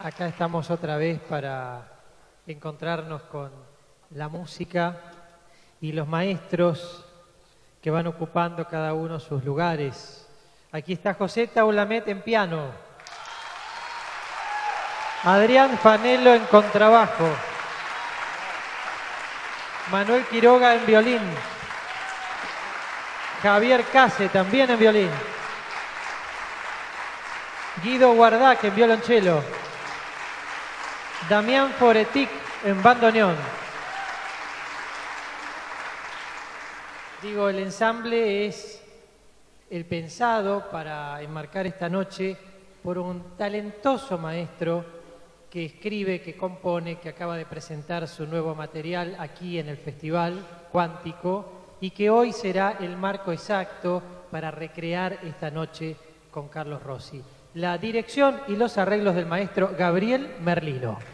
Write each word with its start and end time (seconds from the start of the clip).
Acá 0.00 0.26
estamos 0.26 0.70
otra 0.70 0.96
vez 0.96 1.20
para 1.20 1.86
encontrarnos 2.48 3.22
con 3.22 3.50
la 4.10 4.28
música 4.28 4.96
y 5.80 5.92
los 5.92 6.08
maestros 6.08 7.06
que 7.80 7.92
van 7.92 8.08
ocupando 8.08 8.66
cada 8.66 8.92
uno 8.92 9.20
sus 9.20 9.44
lugares. 9.44 10.28
Aquí 10.72 10.94
está 10.94 11.14
José 11.14 11.46
Taulamet 11.46 12.08
en 12.08 12.22
piano, 12.22 12.66
Adrián 15.22 15.78
Fanelo 15.78 16.34
en 16.34 16.44
contrabajo, 16.46 17.28
Manuel 19.92 20.26
Quiroga 20.26 20.74
en 20.74 20.86
violín, 20.86 21.22
Javier 23.42 23.84
Case 23.84 24.28
también 24.28 24.70
en 24.70 24.78
violín, 24.78 25.10
Guido 27.82 28.12
Guardac 28.14 28.64
en 28.64 28.74
violonchelo, 28.74 29.63
Damián 31.28 31.70
Foretic 31.78 32.28
en 32.64 32.82
bandoneón. 32.82 33.34
Digo, 37.22 37.48
el 37.48 37.60
ensamble 37.60 38.46
es 38.46 38.82
el 39.70 39.86
pensado 39.86 40.68
para 40.70 41.22
enmarcar 41.22 41.66
esta 41.66 41.88
noche 41.88 42.36
por 42.82 42.98
un 42.98 43.38
talentoso 43.38 44.18
maestro 44.18 44.84
que 45.48 45.64
escribe, 45.64 46.20
que 46.20 46.36
compone, 46.36 46.96
que 46.96 47.08
acaba 47.08 47.38
de 47.38 47.46
presentar 47.46 48.06
su 48.06 48.26
nuevo 48.26 48.54
material 48.54 49.16
aquí 49.18 49.58
en 49.58 49.70
el 49.70 49.78
Festival 49.78 50.44
Cuántico 50.70 51.76
y 51.80 51.92
que 51.92 52.10
hoy 52.10 52.34
será 52.34 52.76
el 52.80 52.98
marco 52.98 53.32
exacto 53.32 54.02
para 54.30 54.50
recrear 54.50 55.20
esta 55.22 55.50
noche 55.50 55.96
con 56.30 56.48
Carlos 56.48 56.82
Rossi. 56.82 57.22
La 57.54 57.78
dirección 57.78 58.40
y 58.48 58.56
los 58.56 58.76
arreglos 58.76 59.14
del 59.14 59.26
maestro 59.26 59.70
Gabriel 59.78 60.34
Merlino. 60.42 61.13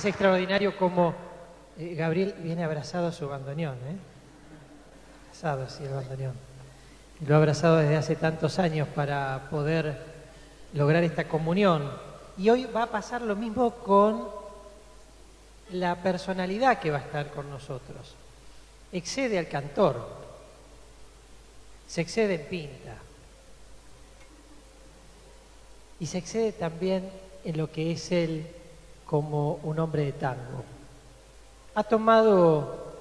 Es 0.00 0.06
extraordinario 0.06 0.78
cómo 0.78 1.14
eh, 1.78 1.94
Gabriel 1.94 2.34
viene 2.38 2.64
abrazado 2.64 3.08
a 3.08 3.12
su 3.12 3.28
bandoneón, 3.28 3.74
¿eh? 3.74 3.96
Abrazado 5.26 5.64
así 5.64 5.84
el 5.84 5.90
bandoneón. 5.90 6.32
Lo 7.26 7.34
ha 7.34 7.36
abrazado 7.36 7.76
desde 7.76 7.98
hace 7.98 8.16
tantos 8.16 8.58
años 8.58 8.88
para 8.88 9.48
poder 9.50 10.02
lograr 10.72 11.04
esta 11.04 11.28
comunión. 11.28 11.92
Y 12.38 12.48
hoy 12.48 12.64
va 12.64 12.84
a 12.84 12.86
pasar 12.86 13.20
lo 13.20 13.36
mismo 13.36 13.72
con 13.72 14.26
la 15.72 15.96
personalidad 15.96 16.78
que 16.78 16.90
va 16.90 16.96
a 16.96 17.02
estar 17.02 17.30
con 17.30 17.50
nosotros. 17.50 18.14
Excede 18.92 19.38
al 19.38 19.48
cantor, 19.48 20.02
se 21.86 22.00
excede 22.00 22.36
en 22.36 22.46
pinta 22.46 22.96
y 25.98 26.06
se 26.06 26.16
excede 26.16 26.52
también 26.52 27.10
en 27.44 27.58
lo 27.58 27.70
que 27.70 27.92
es 27.92 28.10
el 28.12 28.59
como 29.10 29.54
un 29.64 29.76
hombre 29.80 30.04
de 30.04 30.12
tango. 30.12 30.62
Ha 31.74 31.82
tomado 31.82 32.94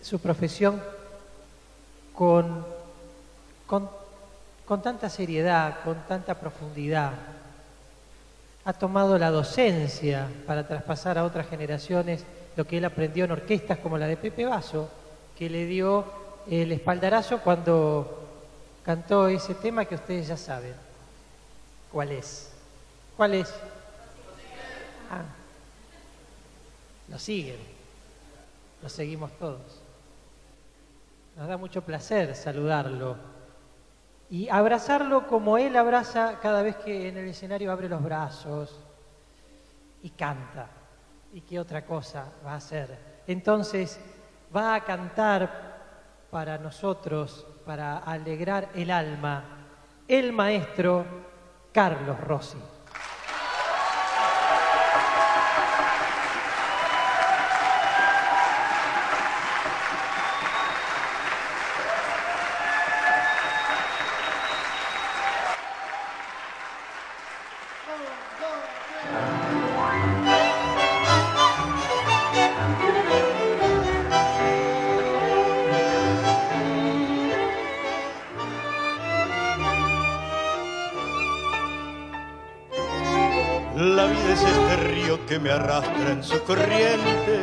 su 0.00 0.20
profesión 0.20 0.80
con, 2.14 2.64
con, 3.66 3.90
tanta 4.80 5.10
seriedad, 5.10 5.78
con 5.82 5.96
tanta 6.06 6.38
profundidad. 6.38 7.14
Ha 8.64 8.72
tomado 8.74 9.18
la 9.18 9.32
docencia 9.32 10.28
para 10.46 10.68
traspasar 10.68 11.18
a 11.18 11.24
otras 11.24 11.48
generaciones 11.48 12.24
lo 12.54 12.64
que 12.68 12.78
él 12.78 12.84
aprendió 12.84 13.24
en 13.24 13.32
orquestas 13.32 13.78
como 13.78 13.98
la 13.98 14.06
de 14.06 14.16
Pepe 14.16 14.44
Basso, 14.46 14.88
que 15.36 15.50
le 15.50 15.66
dio 15.66 16.04
el 16.48 16.70
espaldarazo 16.70 17.40
cuando 17.40 18.28
cantó 18.84 19.26
ese 19.26 19.56
tema 19.56 19.84
que 19.84 19.96
ustedes 19.96 20.28
ya 20.28 20.36
saben. 20.36 20.74
¿Cuál 21.90 22.12
es? 22.12 22.52
¿Cuál 23.16 23.34
es? 23.34 23.52
Ah, 25.10 25.22
lo 27.08 27.18
siguen, 27.18 27.58
lo 28.82 28.88
seguimos 28.88 29.32
todos. 29.38 29.82
Nos 31.36 31.48
da 31.48 31.56
mucho 31.56 31.82
placer 31.82 32.34
saludarlo 32.36 33.16
y 34.30 34.48
abrazarlo 34.48 35.26
como 35.26 35.58
él 35.58 35.76
abraza 35.76 36.38
cada 36.40 36.62
vez 36.62 36.76
que 36.76 37.08
en 37.08 37.16
el 37.16 37.28
escenario 37.28 37.72
abre 37.72 37.88
los 37.88 38.02
brazos 38.02 38.78
y 40.02 40.10
canta. 40.10 40.68
¿Y 41.32 41.40
qué 41.40 41.58
otra 41.58 41.84
cosa 41.84 42.26
va 42.44 42.52
a 42.52 42.56
hacer? 42.56 43.22
Entonces 43.26 43.98
va 44.54 44.74
a 44.74 44.84
cantar 44.84 45.80
para 46.30 46.58
nosotros, 46.58 47.46
para 47.66 47.98
alegrar 47.98 48.68
el 48.74 48.90
alma, 48.90 49.44
el 50.06 50.32
maestro 50.32 51.04
Carlos 51.72 52.20
Rossi. 52.20 52.58
En 85.84 86.22
su 86.22 86.42
corriente, 86.44 87.40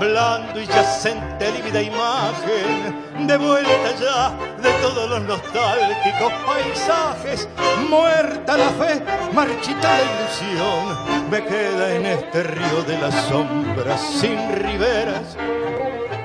blando 0.00 0.60
y 0.60 0.66
yacente, 0.66 1.52
lívida 1.52 1.82
imagen, 1.82 3.26
de 3.26 3.36
vuelta 3.36 3.94
ya 4.00 4.30
de 4.62 4.70
todos 4.80 5.08
los 5.10 5.22
nostálgicos 5.22 6.32
paisajes, 6.46 7.48
muerta 7.88 8.56
la 8.56 8.70
fe, 8.70 9.02
marchita 9.32 9.88
la 9.88 10.02
ilusión, 10.02 11.30
me 11.30 11.44
queda 11.44 11.94
en 11.94 12.06
este 12.06 12.42
río 12.42 12.82
de 12.86 12.98
las 12.98 13.14
sombras 13.26 14.00
sin 14.20 14.52
riberas 14.56 15.36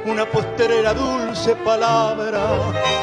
una 0.05 0.25
posterera 0.25 0.93
dulce 0.93 1.55
palabra, 1.57 2.41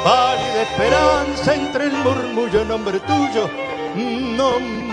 pálida 0.02 0.62
esperanza 0.62 1.54
entre 1.54 1.84
el 1.84 1.92
murmullo 1.92 2.64
nombre 2.64 2.98
tuyo, 3.00 3.48
nombre 4.36 4.87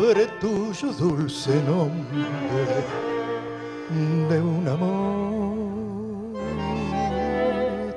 nombre 0.00 0.26
tuyo, 0.40 0.92
dulce 0.92 1.62
nombre 1.66 2.24
de 4.30 4.40
un 4.40 4.66
amor. 4.66 6.38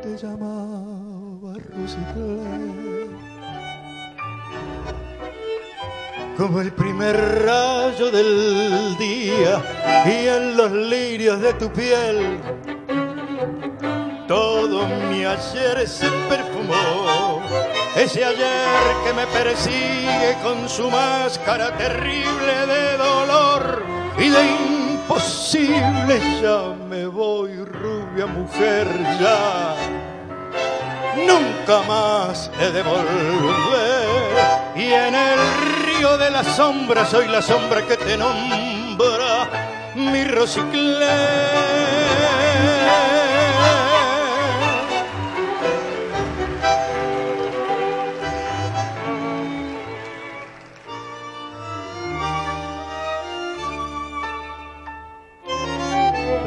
Te 0.01 0.17
llamaba 0.17 1.53
Rosicler. 1.71 3.07
Como 6.35 6.59
el 6.59 6.73
primer 6.73 7.15
rayo 7.45 8.11
del 8.11 8.97
día 8.97 9.61
y 10.05 10.27
en 10.27 10.57
los 10.57 10.71
lirios 10.71 11.39
de 11.39 11.53
tu 11.53 11.69
piel, 11.71 12.37
todo 14.27 14.87
mi 15.09 15.23
ayer 15.23 15.87
se 15.87 16.09
perfumó 16.27 17.22
ese 17.95 18.25
ayer 18.25 18.95
que 19.05 19.13
me 19.13 19.27
persigue 19.27 20.37
con 20.43 20.67
su 20.67 20.89
máscara 20.89 21.77
terrible 21.77 22.65
de 22.67 22.97
dolor 22.97 23.83
y 24.17 24.29
de 24.29 24.43
imposible, 24.45 26.19
ya 26.41 26.75
me 26.89 27.05
voy 27.05 27.55
rubia 27.55 28.25
mujer, 28.25 28.87
ya 29.19 29.75
nunca 31.15 31.81
más 31.87 32.49
he 32.59 32.71
de 32.71 32.81
volver. 32.81 34.23
Y 34.75 34.91
en 34.91 35.15
el 35.15 35.39
río 35.85 36.17
de 36.17 36.31
la 36.31 36.43
sombra 36.43 37.05
soy 37.05 37.27
la 37.27 37.41
sombra 37.41 37.81
que 37.83 37.97
te 37.97 38.17
nombra, 38.17 39.49
mi 39.95 40.23
Rosicler. 40.23 41.82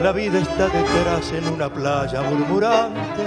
La 0.06 0.12
vida 0.12 0.38
está 0.38 0.68
detrás 0.68 1.32
en 1.32 1.52
una 1.52 1.68
playa 1.68 2.22
murmurante, 2.22 3.24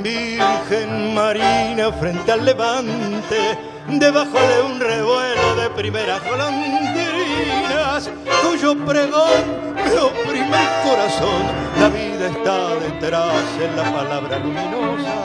virgen 0.00 1.12
marina 1.12 1.90
frente 1.90 2.30
al 2.30 2.44
levante, 2.44 3.58
debajo 3.88 4.38
de 4.38 4.62
un 4.62 4.78
revuelo 4.78 5.56
de 5.56 5.70
primeras 5.70 6.22
golondrinas, 6.24 8.08
cuyo 8.44 8.76
pregón 8.86 9.72
me 9.74 9.98
oprime 9.98 10.56
el 10.62 10.88
corazón. 10.88 11.42
La 11.80 11.88
vida 11.88 12.28
está 12.28 12.76
detrás 12.76 13.44
en 13.60 13.76
la 13.76 13.92
palabra 13.92 14.38
luminosa, 14.38 15.16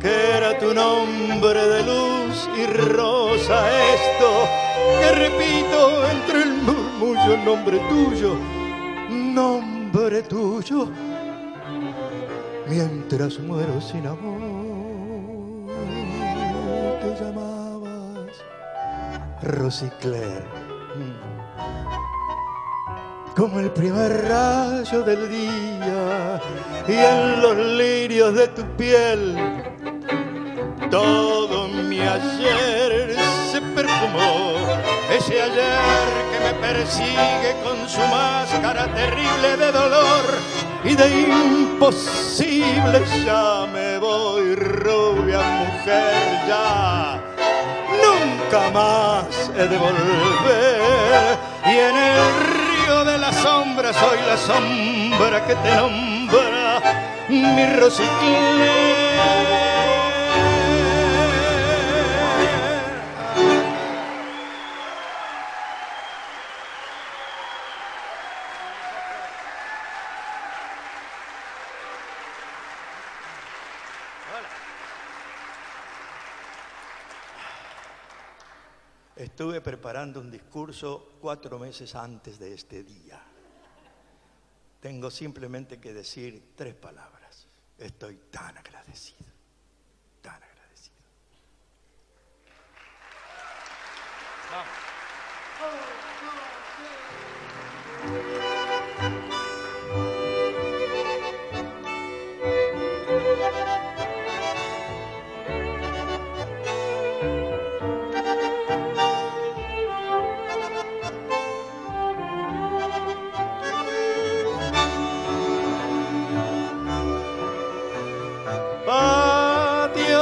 que 0.00 0.30
era 0.34 0.58
tu 0.58 0.72
nombre 0.72 1.62
de 1.62 1.82
luz 1.82 2.48
y 2.56 2.64
rosa. 2.88 3.68
Esto 3.92 4.48
que 4.98 5.10
repito 5.12 6.10
entre 6.10 6.42
el 6.44 6.54
murmullo, 6.54 7.36
nombre 7.44 7.78
tuyo, 7.90 8.38
nombre 9.10 9.79
tuyo, 10.28 10.88
mientras 12.68 13.38
muero 13.40 13.80
sin 13.80 14.06
amor. 14.06 14.40
Te 17.00 17.24
llamabas 17.24 18.36
Rosicler. 19.42 20.44
Como 23.36 23.60
el 23.60 23.70
primer 23.70 24.28
rayo 24.28 25.02
del 25.02 25.28
día 25.30 26.40
y 26.86 26.92
en 26.92 27.40
los 27.40 27.56
lirios 27.56 28.34
de 28.34 28.48
tu 28.48 28.62
piel, 28.76 29.36
todo 30.90 31.68
mi 31.68 32.00
ayer 32.00 33.16
se 33.50 33.60
perfumó. 33.62 34.56
Ese 35.10 35.40
ayer 35.40 36.29
persigue 36.60 37.56
con 37.62 37.88
su 37.88 38.00
máscara 38.00 38.86
terrible 38.94 39.56
de 39.56 39.72
dolor 39.72 40.24
y 40.84 40.94
de 40.94 41.20
imposible. 41.20 43.02
Ya 43.24 43.66
me 43.72 43.98
voy, 43.98 44.54
rubia 44.54 45.40
mujer, 45.40 46.14
ya 46.48 47.20
nunca 48.02 48.70
más 48.70 49.50
he 49.56 49.66
de 49.66 49.78
volver. 49.78 51.38
Y 51.66 51.78
en 51.78 51.96
el 51.96 52.20
río 52.56 53.04
de 53.04 53.18
la 53.18 53.32
sombra 53.32 53.92
soy 53.92 54.18
la 54.26 54.36
sombra 54.36 55.46
que 55.46 55.54
te 55.54 55.76
nombra, 55.76 56.80
mi 57.28 57.66
rosicler. 57.76 59.69
Estuve 79.40 79.62
preparando 79.62 80.20
un 80.20 80.30
discurso 80.30 81.12
cuatro 81.18 81.58
meses 81.58 81.94
antes 81.94 82.38
de 82.38 82.52
este 82.52 82.84
día. 82.84 83.18
Tengo 84.80 85.10
simplemente 85.10 85.80
que 85.80 85.94
decir 85.94 86.52
tres 86.54 86.74
palabras. 86.74 87.46
Estoy 87.78 88.16
tan 88.30 88.58
agradecido, 88.58 89.32
tan 90.20 90.42
agradecido. 90.42 90.98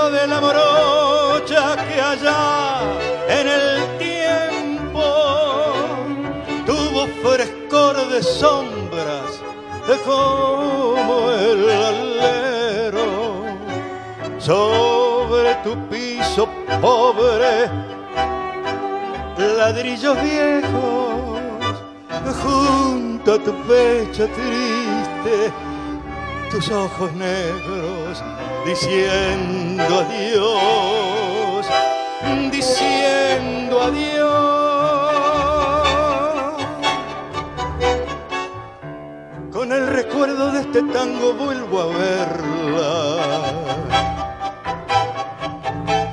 De 0.08 0.26
la 0.26 0.40
morocha 0.40 1.76
que 1.86 2.00
allá 2.00 2.80
en 3.28 3.46
el 3.46 3.98
tiempo 3.98 5.04
tuvo 6.64 7.06
frescor 7.22 8.08
de 8.08 8.22
sombras 8.22 9.42
de 9.86 9.96
como 10.06 11.30
el 11.30 11.70
alero 11.70 13.44
sobre 14.38 15.54
tu 15.56 15.76
piso 15.88 16.48
pobre 16.80 17.68
ladrillos 19.58 20.16
viejos 20.22 21.40
junto 22.42 23.34
a 23.34 23.38
tu 23.38 23.52
pecho 23.68 24.26
triste 24.26 25.52
tus 26.50 26.70
ojos 26.70 27.12
negros 27.12 28.22
diciendo 28.64 30.00
adiós, 30.00 31.66
diciendo 32.50 33.82
adiós. 33.82 34.28
Con 39.52 39.72
el 39.72 39.86
recuerdo 39.88 40.52
de 40.52 40.60
este 40.60 40.82
tango 40.84 41.34
vuelvo 41.34 41.80
a 41.80 41.86
verla. 41.86 43.52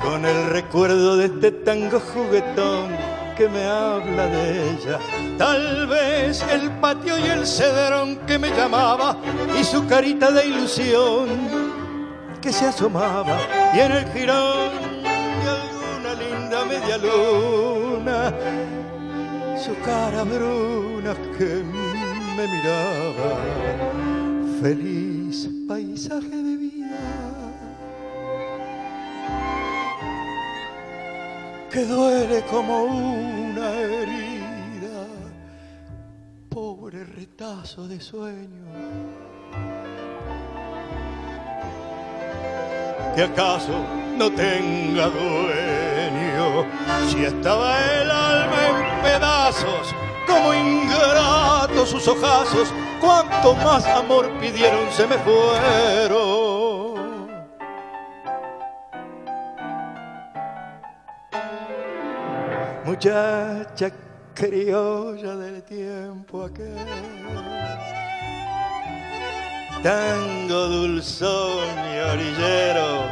Con 0.02 0.24
el 0.24 0.50
recuerdo 0.50 1.16
de 1.16 1.26
este 1.26 1.50
tango 1.52 2.00
juguetón 2.00 3.05
que 3.36 3.48
me 3.48 3.64
habla 3.64 4.26
de 4.28 4.70
ella. 4.70 4.98
Tal 5.36 5.86
vez 5.86 6.42
el 6.50 6.70
patio 6.80 7.18
y 7.18 7.26
el 7.26 7.46
cedrón 7.46 8.16
que 8.26 8.38
me 8.38 8.50
llamaba 8.50 9.16
y 9.58 9.62
su 9.62 9.86
carita 9.86 10.30
de 10.30 10.46
ilusión 10.46 11.28
que 12.40 12.52
se 12.52 12.66
asomaba 12.66 13.38
y 13.74 13.80
en 13.80 13.92
el 13.92 14.04
jirón 14.12 14.70
de 15.02 15.48
alguna 15.58 16.14
linda 16.14 16.64
media 16.64 16.98
luna 16.98 18.32
su 19.58 19.74
cara 19.84 20.22
bruna 20.22 21.14
que 21.36 21.62
me 22.36 22.46
miraba. 22.48 23.36
Feliz 24.62 25.48
paisaje 25.68 26.35
que 31.76 31.84
duele 31.84 32.42
como 32.50 32.84
una 32.84 33.70
herida, 33.70 34.98
pobre 36.48 37.04
retazo 37.04 37.86
de 37.86 38.00
sueño. 38.00 38.64
Que 43.14 43.24
acaso 43.24 43.76
no 44.16 44.32
tenga 44.32 45.08
dueño, 45.08 46.64
si 47.10 47.26
estaba 47.26 47.78
el 48.00 48.10
alma 48.10 48.58
en 48.70 49.02
pedazos, 49.02 49.94
como 50.26 50.54
ingratos 50.54 51.90
sus 51.90 52.08
ojazos, 52.08 52.72
cuanto 53.02 53.54
más 53.56 53.84
amor 53.84 54.30
pidieron 54.40 54.90
se 54.92 55.06
me 55.06 55.18
fueron. 55.18 56.35
Muchacha 62.96 63.92
criolla 64.34 65.36
del 65.36 65.62
tiempo 65.64 66.44
aquel. 66.44 66.74
Tango 69.82 70.66
dulzón 70.66 71.68
y 71.92 71.98
orillero 71.98 73.04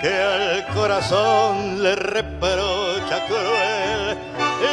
que 0.00 0.08
al 0.08 0.66
corazón 0.74 1.82
le 1.82 1.96
reprocha 1.96 3.26
cruel 3.26 4.16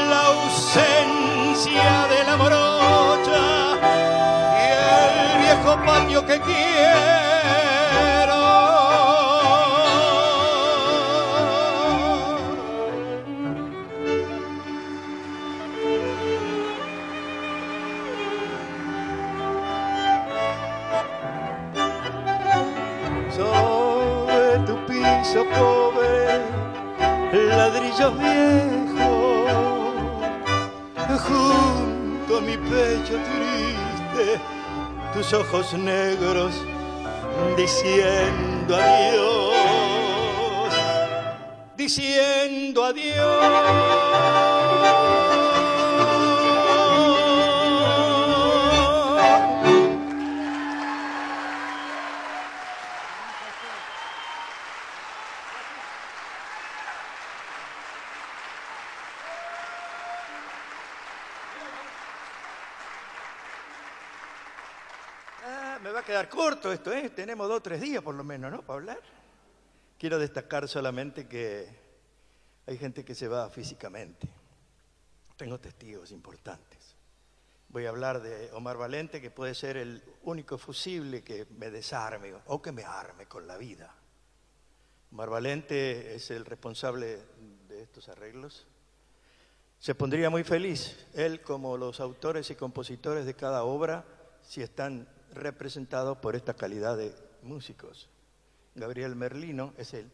la 0.09 0.27
ausencia 0.27 2.07
de 2.07 2.23
la 2.23 2.37
morocha 2.37 3.75
y 4.63 4.67
el 4.71 5.41
viejo 5.41 5.75
patio 5.85 6.25
que 6.25 6.39
quiero. 6.39 8.46
Pobre, 25.55 26.41
ladrillos 27.31 28.13
viejos, 28.17 29.51
junto 31.27 32.37
a 32.37 32.41
mi 32.41 32.57
pecho 32.57 33.15
triste, 33.27 34.39
tus 35.13 35.33
ojos 35.33 35.73
negros 35.73 36.53
diciendo 37.55 38.75
adiós, 38.75 40.73
diciendo 41.75 42.83
adiós. 42.83 44.36
Corto 66.27 66.71
esto, 66.71 66.93
¿eh? 66.93 67.09
Tenemos 67.09 67.47
dos 67.47 67.57
o 67.57 67.61
tres 67.61 67.81
días 67.81 68.03
por 68.03 68.15
lo 68.15 68.23
menos, 68.23 68.51
¿no? 68.51 68.61
Para 68.61 68.79
hablar. 68.79 68.99
Quiero 69.97 70.19
destacar 70.19 70.67
solamente 70.67 71.27
que 71.27 71.67
hay 72.65 72.77
gente 72.77 73.03
que 73.03 73.15
se 73.15 73.27
va 73.27 73.49
físicamente. 73.49 74.27
Tengo 75.35 75.59
testigos 75.59 76.11
importantes. 76.11 76.95
Voy 77.69 77.85
a 77.85 77.89
hablar 77.89 78.21
de 78.21 78.51
Omar 78.53 78.77
Valente, 78.77 79.21
que 79.21 79.31
puede 79.31 79.53
ser 79.53 79.77
el 79.77 80.01
único 80.23 80.57
fusible 80.57 81.23
que 81.23 81.45
me 81.57 81.69
desarme 81.69 82.33
o 82.45 82.61
que 82.61 82.71
me 82.71 82.83
arme 82.83 83.25
con 83.25 83.47
la 83.47 83.57
vida. 83.57 83.93
Omar 85.11 85.29
Valente 85.29 86.15
es 86.15 86.31
el 86.31 86.45
responsable 86.45 87.19
de 87.67 87.81
estos 87.81 88.09
arreglos. 88.09 88.67
Se 89.79 89.95
pondría 89.95 90.29
muy 90.29 90.43
feliz, 90.43 91.05
él 91.13 91.41
como 91.41 91.77
los 91.77 91.99
autores 91.99 92.49
y 92.49 92.55
compositores 92.55 93.25
de 93.25 93.35
cada 93.35 93.63
obra, 93.63 94.05
si 94.41 94.61
están 94.61 95.07
representados 95.37 96.17
por 96.17 96.35
esta 96.35 96.53
calidad 96.53 96.97
de 96.97 97.13
músicos. 97.43 98.09
Gabriel 98.75 99.15
Merlino 99.15 99.73
es 99.77 99.93
él. 99.93 100.11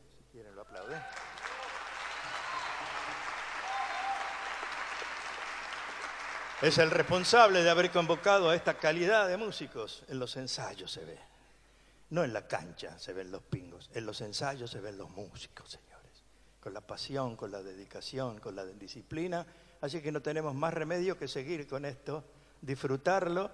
Es 6.62 6.77
el 6.77 6.92
responsable 6.92 7.62
de 7.62 7.70
haber 7.70 7.92
convocado 7.92 8.50
a 8.50 8.56
esta 8.56 8.75
calidad 8.75 9.27
de 9.27 9.36
músicos. 9.36 10.03
En 10.08 10.18
los 10.18 10.38
ensayos 10.38 10.92
se 10.92 11.03
ve. 11.03 11.20
No 12.12 12.24
en 12.24 12.32
la 12.32 12.48
cancha 12.48 12.98
se 12.98 13.12
ven 13.12 13.32
los 13.32 13.44
pingos. 13.44 13.89
En 13.94 14.06
los 14.06 14.22
ensayos 14.22 14.72
se 14.72 14.80
ven 14.80 14.98
los 14.98 15.10
músicos, 15.10 15.72
señores. 15.72 16.24
Con 16.62 16.74
la 16.74 16.80
pasión, 16.80 17.36
con 17.36 17.51
la 17.51 17.62
dedicación, 17.62 18.39
con 18.39 18.56
la 18.56 18.65
disciplina. 18.65 19.46
Así 19.82 20.01
que 20.01 20.12
no 20.12 20.22
tenemos 20.22 20.56
más 20.56 20.74
remedio 20.74 21.18
que 21.18 21.27
seguir 21.27 21.68
con 21.68 21.84
esto, 21.84 22.24
disfrutarlo 22.62 23.51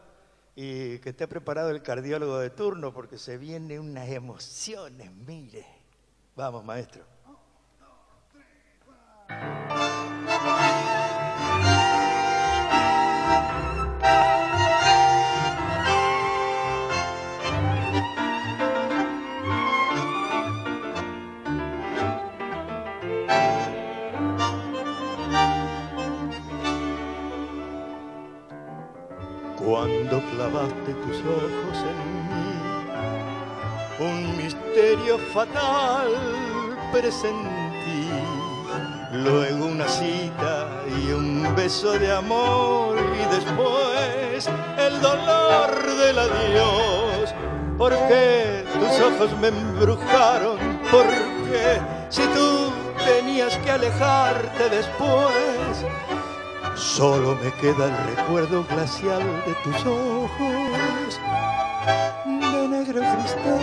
y 0.61 0.99
que 0.99 1.11
esté 1.11 1.25
preparado 1.25 1.69
el 1.69 1.81
cardiólogo 1.81 2.37
de 2.37 2.49
turno 2.49 2.91
porque 2.91 3.17
se 3.17 3.37
vienen 3.37 3.79
unas 3.79 4.09
emociones, 4.09 5.09
mire. 5.09 5.65
Vamos, 6.35 6.65
maestro. 6.65 7.05
Cuando 30.09 30.27
clavaste 30.31 30.93
tus 30.93 31.17
ojos 31.17 31.85
en 31.85 31.97
mí, 32.29 32.57
un 33.99 34.37
misterio 34.37 35.19
fatal 35.31 36.09
presentí. 36.91 38.09
Luego 39.13 39.67
una 39.67 39.87
cita 39.87 40.81
y 40.87 41.11
un 41.11 41.53
beso 41.55 41.91
de 41.91 42.11
amor 42.11 42.97
y 42.97 43.35
después 43.35 44.49
el 44.79 44.99
dolor 44.99 45.95
del 45.97 46.17
adiós. 46.17 47.35
¿Por 47.77 47.91
qué 48.07 48.65
tus 48.73 48.99
ojos 49.01 49.37
me 49.39 49.49
embrujaron? 49.49 50.57
¿Por 50.89 51.05
qué 51.05 51.79
si 52.09 52.23
tú 52.29 52.71
tenías 53.05 53.55
que 53.57 53.69
alejarte 53.69 54.69
después? 54.69 55.85
Solo 56.79 57.35
me 57.43 57.51
queda 57.55 57.87
el 57.87 58.15
recuerdo 58.15 58.63
glacial 58.63 59.21
de 59.45 59.53
tus 59.63 59.75
ojos 59.85 61.19
de 62.25 62.67
negro 62.69 63.01
cristal 63.01 63.59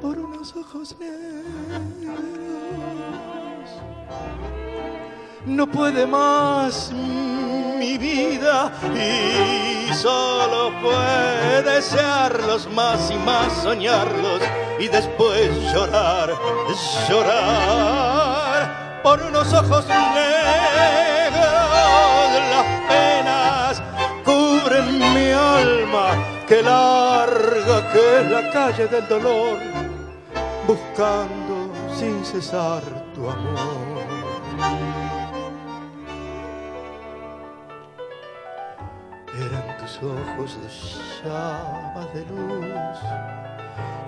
por 0.00 0.18
unos 0.18 0.56
ojos 0.56 0.96
negros. 0.98 2.16
No 5.44 5.66
puede 5.66 6.06
más 6.06 6.90
mi 6.92 7.98
vida 7.98 8.72
y 8.94 9.92
solo 9.92 10.72
puede 10.80 11.62
desearlos 11.74 12.72
más 12.72 13.10
y 13.10 13.16
más, 13.16 13.52
soñarlos 13.62 14.40
y 14.78 14.88
después 14.88 15.50
llorar, 15.74 16.32
llorar 17.06 19.00
por 19.02 19.20
unos 19.22 19.52
ojos 19.52 19.86
negros 19.86 20.35
las 22.52 22.66
penas 22.88 23.82
cubren 24.24 24.98
mi 25.14 25.30
alma 25.30 26.06
que 26.46 26.62
larga 26.62 27.92
que 27.92 28.20
es 28.20 28.30
la 28.30 28.50
calle 28.50 28.86
del 28.86 29.08
dolor 29.08 29.58
buscando 30.66 31.70
sin 31.94 32.24
cesar 32.24 32.82
tu 33.14 33.28
amor. 33.28 34.06
Eran 39.38 39.76
tus 39.78 39.98
ojos 40.02 40.58
de 40.62 41.28
llamas 41.28 42.14
de 42.14 42.24
luz 42.26 42.98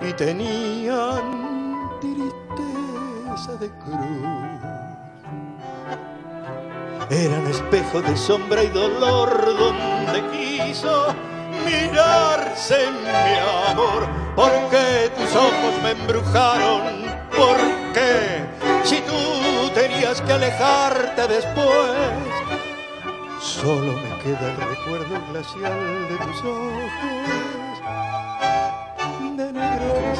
y 0.01 0.13
tenían 0.13 1.89
tristeza 2.01 3.55
de 3.59 3.69
cruz 3.83 4.78
eran 7.09 7.47
espejo 7.47 8.01
de 8.01 8.15
sombra 8.15 8.63
y 8.63 8.67
dolor 8.67 9.57
donde 9.57 10.21
quiso 10.31 11.15
mirarse 11.65 12.77
mi 13.03 13.71
amor. 13.71 14.07
Porque 14.35 15.11
tus 15.17 15.35
ojos 15.35 15.73
me 15.83 15.91
embrujaron, 15.91 17.03
porque 17.35 18.45
si 18.83 19.01
tú 19.01 19.71
tenías 19.73 20.21
que 20.21 20.33
alejarte 20.33 21.27
después, 21.27 21.91
solo 23.41 23.93
me 23.93 24.17
queda 24.23 24.51
el 24.51 24.57
recuerdo 24.57 25.21
glacial 25.31 26.07
de 26.09 26.17
tus 26.17 26.39
ojos 26.43 26.91
de 29.35 29.53
negro 29.53 30.19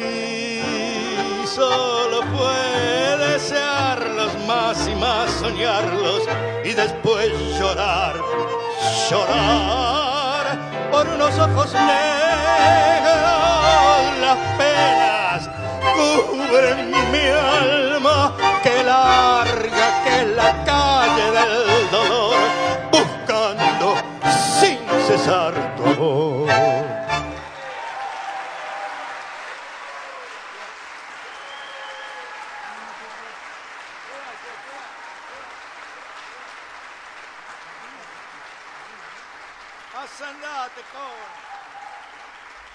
y 0.00 1.46
solo 1.46 2.20
puede 2.36 3.32
desearlos 3.32 4.32
más 4.46 4.86
y 4.88 4.94
más, 4.94 5.30
soñarlos 5.30 6.22
y 6.64 6.72
después 6.72 7.30
llorar, 7.58 8.16
llorar 9.10 10.58
por 10.90 11.06
unos 11.08 11.38
ojos 11.38 11.72
negros. 11.72 11.96
Las 14.20 14.38
penas 14.58 15.50
cubren 15.94 16.90
mi 17.12 17.28
alma, 17.28 18.34
que 18.62 18.82
larga 18.82 19.55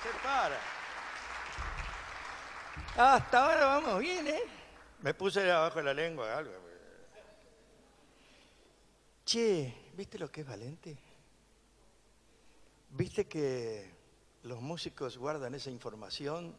Se 0.04 0.10
para. 0.24 0.60
Hasta 2.98 3.46
ahora 3.46 3.66
vamos 3.66 4.00
bien, 4.00 4.28
¿eh? 4.28 4.44
Me 5.02 5.14
puse 5.14 5.52
abajo 5.52 5.80
de 5.80 5.86
la 5.86 5.94
lengua 5.94 6.38
algo. 6.38 6.52
Che, 9.26 9.92
¿viste 9.94 10.20
lo 10.20 10.32
que 10.32 10.42
es 10.42 10.48
Valente? 10.48 10.98
¿Viste 12.90 13.28
que 13.28 13.90
los 14.44 14.60
músicos 14.60 15.18
guardan 15.18 15.56
esa 15.56 15.70
información, 15.70 16.56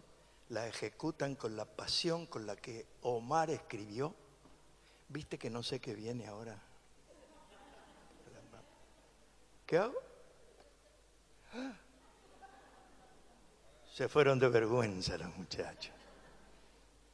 la 0.48 0.66
ejecutan 0.66 1.34
con 1.34 1.56
la 1.56 1.64
pasión 1.64 2.26
con 2.26 2.46
la 2.46 2.56
que 2.56 2.86
Omar 3.02 3.50
escribió? 3.50 4.14
¿Viste 5.08 5.38
que 5.38 5.50
no 5.50 5.62
sé 5.62 5.80
qué 5.80 5.94
viene 5.94 6.26
ahora? 6.26 6.56
¿Qué 9.66 9.76
hago? 9.76 10.11
Se 13.92 14.08
fueron 14.08 14.38
de 14.38 14.48
vergüenza 14.48 15.18
los 15.18 15.36
muchachos. 15.36 15.92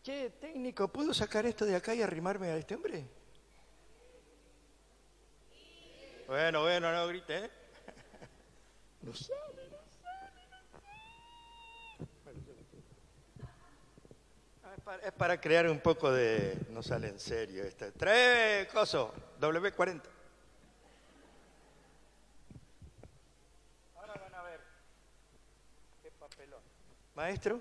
Che, 0.03 0.31
técnico, 0.41 0.89
¿puedo 0.89 1.13
sacar 1.13 1.45
esto 1.47 1.65
de 1.65 1.77
acá 1.77 1.95
y 1.95 2.03
arrimarme 2.03 2.49
a 2.49 2.57
este 2.57 2.77
hombre? 2.77 3.05
Bueno, 6.27 6.63
bueno, 6.63 6.93
no 6.93 7.07
grite, 7.09 7.45
¿eh? 7.45 7.51
No 9.03 9.15
sé. 9.15 9.33
Es 15.03 15.13
para 15.13 15.39
crear 15.41 15.69
un 15.69 15.81
poco 15.81 16.11
de... 16.11 16.59
No 16.71 16.83
sale 16.83 17.09
en 17.09 17.21
serio 17.21 17.65
esta. 17.65 17.91
Trae, 17.93 18.67
coso, 18.69 19.13
W40. 19.39 20.03
Ahora 23.97 24.15
van 24.15 24.35
a 24.35 24.43
ver. 24.43 24.61
Qué 26.03 26.11
papelón. 26.13 26.61
Maestro. 27.19 27.61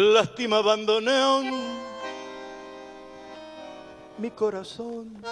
Lástima 0.00 0.56
abandoneón 0.56 1.44
mi 4.16 4.30
corazón. 4.30 5.22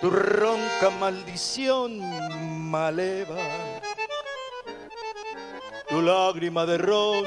Tu 0.00 0.08
ronca 0.08 0.90
maldición 1.00 1.98
maleva, 2.70 3.34
tu 5.88 6.00
lágrima 6.00 6.64
de 6.64 6.78
ron 6.78 7.24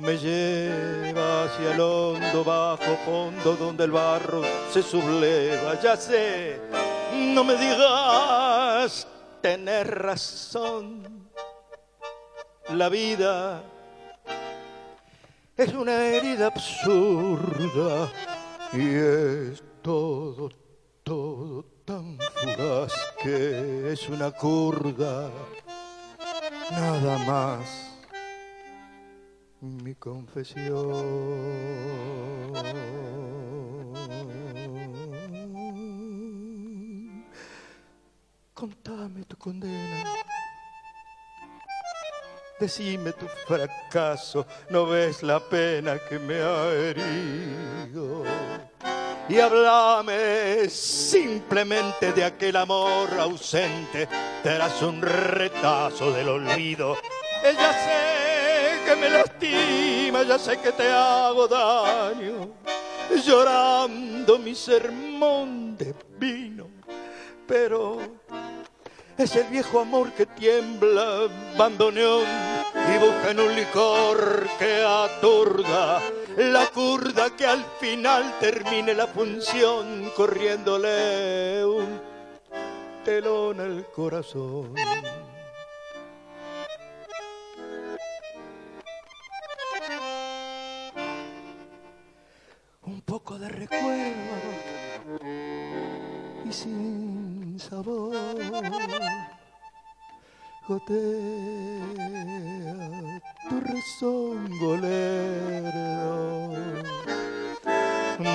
me 0.00 0.16
lleva 0.16 1.44
hacia 1.44 1.74
el 1.74 1.80
hondo 1.82 2.42
bajo 2.42 2.96
fondo 3.04 3.54
donde 3.54 3.84
el 3.84 3.90
barro 3.90 4.40
se 4.72 4.82
subleva. 4.82 5.78
Ya 5.78 5.94
sé, 5.98 6.58
no 7.12 7.44
me 7.44 7.54
digas 7.54 9.06
tener 9.42 9.94
razón 9.94 11.03
la 12.74 12.88
vida. 12.88 13.62
Es 15.56 15.72
una 15.72 16.04
herida 16.04 16.48
absurda 16.48 18.10
y 18.72 18.94
es 18.94 19.62
todo, 19.82 20.50
todo 21.04 21.64
tan 21.84 22.18
fugaz 22.34 22.92
que 23.22 23.92
es 23.92 24.08
una 24.08 24.32
curda, 24.32 25.30
nada 26.72 27.18
más 27.18 27.92
mi 29.60 29.94
confesión. 29.94 30.74
Contame 38.54 39.24
tu 39.24 39.36
condena 39.36 40.23
Decime 42.58 43.12
tu 43.12 43.26
fracaso, 43.46 44.46
no 44.70 44.86
ves 44.86 45.24
la 45.24 45.40
pena 45.40 45.98
que 45.98 46.20
me 46.20 46.40
ha 46.40 46.70
herido. 46.72 48.24
Y 49.28 49.40
háblame 49.40 50.68
simplemente 50.68 52.12
de 52.12 52.24
aquel 52.24 52.54
amor 52.56 53.08
ausente, 53.18 54.06
te 54.42 54.58
das 54.58 54.82
un 54.82 55.02
retazo 55.02 56.12
del 56.12 56.28
olvido. 56.28 56.96
ya 57.42 57.72
sé 57.72 58.84
que 58.84 58.96
me 58.96 59.10
lastima, 59.10 60.22
ya 60.22 60.38
sé 60.38 60.58
que 60.58 60.70
te 60.70 60.88
hago 60.88 61.48
daño, 61.48 62.54
llorando 63.24 64.38
mi 64.38 64.54
sermón 64.54 65.76
de 65.76 65.92
vino, 66.18 66.68
pero 67.48 67.98
es 69.18 69.36
el 69.36 69.46
viejo 69.48 69.80
amor 69.80 70.12
que 70.12 70.26
tiembla, 70.26 71.28
bandoneón, 71.56 72.24
y 72.74 73.30
en 73.30 73.40
un 73.40 73.54
licor 73.54 74.46
que 74.58 74.82
aturda 74.82 76.00
la 76.36 76.66
curda 76.66 77.30
que 77.36 77.46
al 77.46 77.64
final 77.80 78.38
termine 78.40 78.92
la 78.94 79.06
función 79.06 80.10
corriéndole 80.16 81.64
un 81.64 82.00
telón 83.04 83.60
al 83.60 83.86
corazón. 83.92 84.74
Un 92.82 93.00
poco 93.02 93.38
de 93.38 93.48
recuerdo 93.48 93.84
y 96.44 96.52
sin 96.52 97.23
sabor. 97.58 98.14
Gotea 100.66 100.90
tu 103.48 103.60
rezongo 103.60 104.76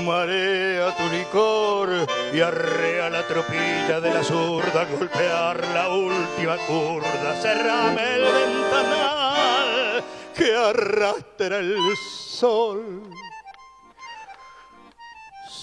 Marea 0.06 0.96
tu 0.96 1.04
licor 1.10 1.90
y 2.34 2.42
arrea 2.42 3.10
la 3.10 3.26
tropilla 3.28 4.00
de 4.00 4.14
la 4.14 4.24
zurda, 4.24 4.86
golpear 4.86 5.64
la 5.74 5.90
última 5.90 6.58
curda, 6.68 7.36
cerrame 7.42 8.16
el 8.16 8.22
ventanal 8.22 10.04
que 10.36 10.56
arrastra 10.56 11.58
el 11.58 11.76
sol 11.98 13.04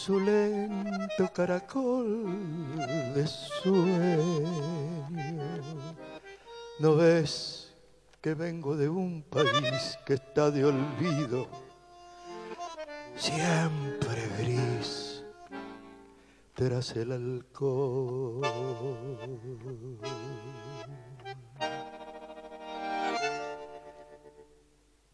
su 0.07 0.21
lento 0.21 1.33
caracol 1.35 2.77
de 3.13 3.27
sueño. 3.27 5.09
¿No 6.79 6.95
ves 6.95 7.75
que 8.21 8.35
vengo 8.35 8.77
de 8.77 8.89
un 8.89 9.23
país 9.23 9.99
que 10.07 10.15
está 10.15 10.53
de 10.53 10.65
olvido? 10.65 11.49
Siempre 13.17 14.29
gris 14.39 15.25
tras 16.55 16.95
el 16.95 17.11
alcohol. 17.11 18.47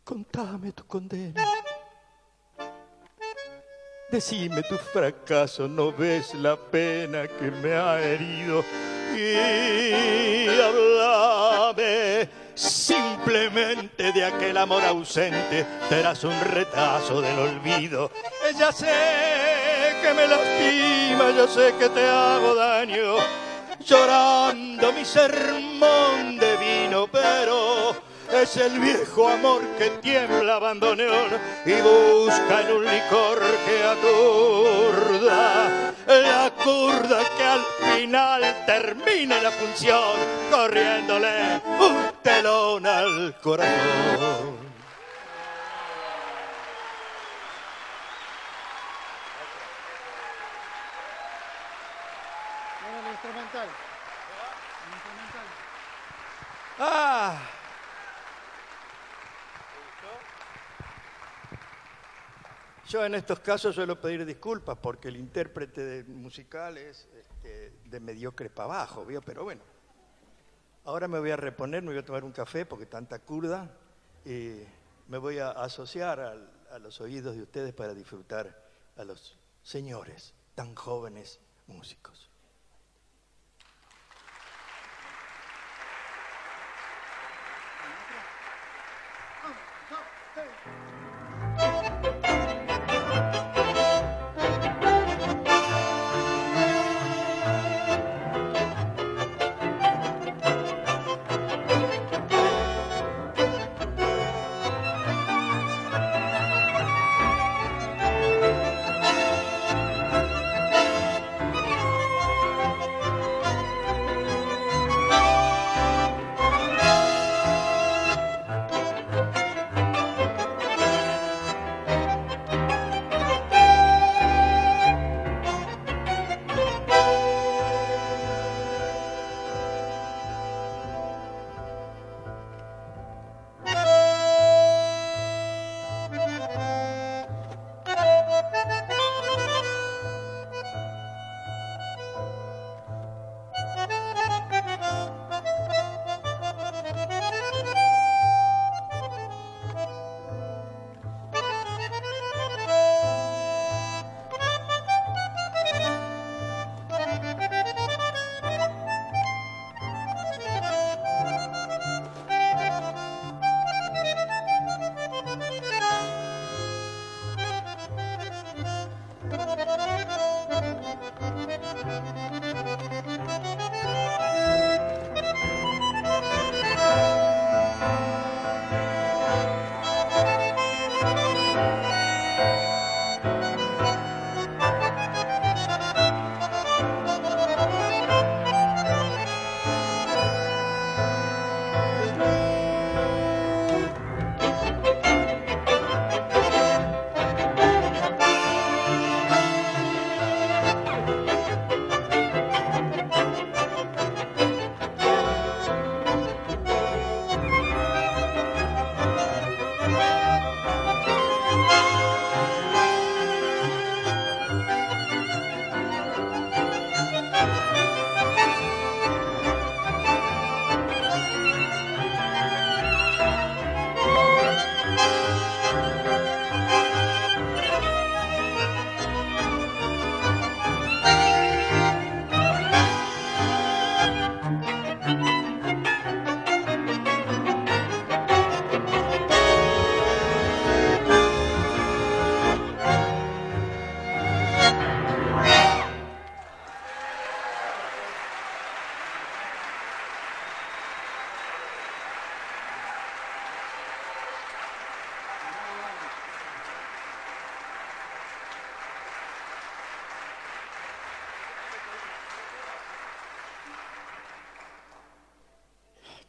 Contame 0.04 0.72
tu 0.72 0.84
condena 0.84 1.61
Decime 4.12 4.62
tu 4.64 4.76
fracaso, 4.76 5.66
no 5.66 5.90
ves 5.90 6.34
la 6.34 6.54
pena 6.54 7.26
que 7.26 7.50
me 7.50 7.72
ha 7.72 7.98
herido. 7.98 8.62
Y 9.16 10.48
hablame 10.60 12.28
simplemente 12.54 14.12
de 14.12 14.22
aquel 14.22 14.58
amor 14.58 14.84
ausente, 14.84 15.64
te 15.88 16.02
das 16.02 16.24
un 16.24 16.38
retazo 16.42 17.22
del 17.22 17.38
olvido. 17.38 18.10
Ya 18.58 18.70
sé 18.70 18.92
que 20.02 20.12
me 20.12 20.28
lastima, 20.28 21.30
yo 21.34 21.48
sé 21.48 21.72
que 21.78 21.88
te 21.88 22.06
hago 22.06 22.54
daño, 22.54 23.16
llorando 23.82 24.92
mi 24.92 25.06
sermón 25.06 26.36
de 26.38 26.56
vino, 26.58 27.08
pero 27.10 27.96
es 28.32 28.56
el 28.56 28.78
viejo 28.78 29.28
amor 29.28 29.62
que 29.78 29.90
tiembla 30.00 30.56
abandoneón 30.56 31.30
y 31.66 31.74
busca 31.74 32.62
en 32.62 32.76
un 32.76 32.84
licor 32.84 33.38
que 33.66 33.84
aturda 33.84 35.92
la 36.06 36.52
curda 36.64 37.20
que 37.36 37.44
al 37.44 37.62
final 37.92 38.42
termine 38.66 39.42
la 39.42 39.50
función 39.50 40.16
corriéndole 40.50 41.60
un 41.78 42.10
telón 42.22 42.86
al 42.86 43.38
corazón. 43.40 44.62
Ah. 56.78 57.51
Yo 62.92 63.06
en 63.06 63.14
estos 63.14 63.40
casos 63.40 63.74
suelo 63.74 63.98
pedir 63.98 64.26
disculpas 64.26 64.76
porque 64.76 65.08
el 65.08 65.16
intérprete 65.16 66.04
musical 66.04 66.76
es 66.76 67.08
este, 67.16 67.72
de 67.86 68.00
mediocre 68.00 68.50
para 68.50 68.74
abajo, 68.74 69.06
pero 69.24 69.44
bueno. 69.44 69.62
Ahora 70.84 71.08
me 71.08 71.18
voy 71.18 71.30
a 71.30 71.36
reponer, 71.38 71.82
me 71.82 71.92
voy 71.92 72.00
a 72.00 72.04
tomar 72.04 72.22
un 72.22 72.32
café 72.32 72.66
porque 72.66 72.84
tanta 72.84 73.18
curda 73.20 73.74
y 74.26 74.58
me 75.08 75.16
voy 75.16 75.38
a 75.38 75.52
asociar 75.52 76.20
a 76.20 76.78
los 76.80 77.00
oídos 77.00 77.34
de 77.34 77.40
ustedes 77.40 77.72
para 77.72 77.94
disfrutar 77.94 78.62
a 78.98 79.04
los 79.04 79.38
señores 79.62 80.34
tan 80.54 80.74
jóvenes 80.74 81.40
músicos. 81.68 82.31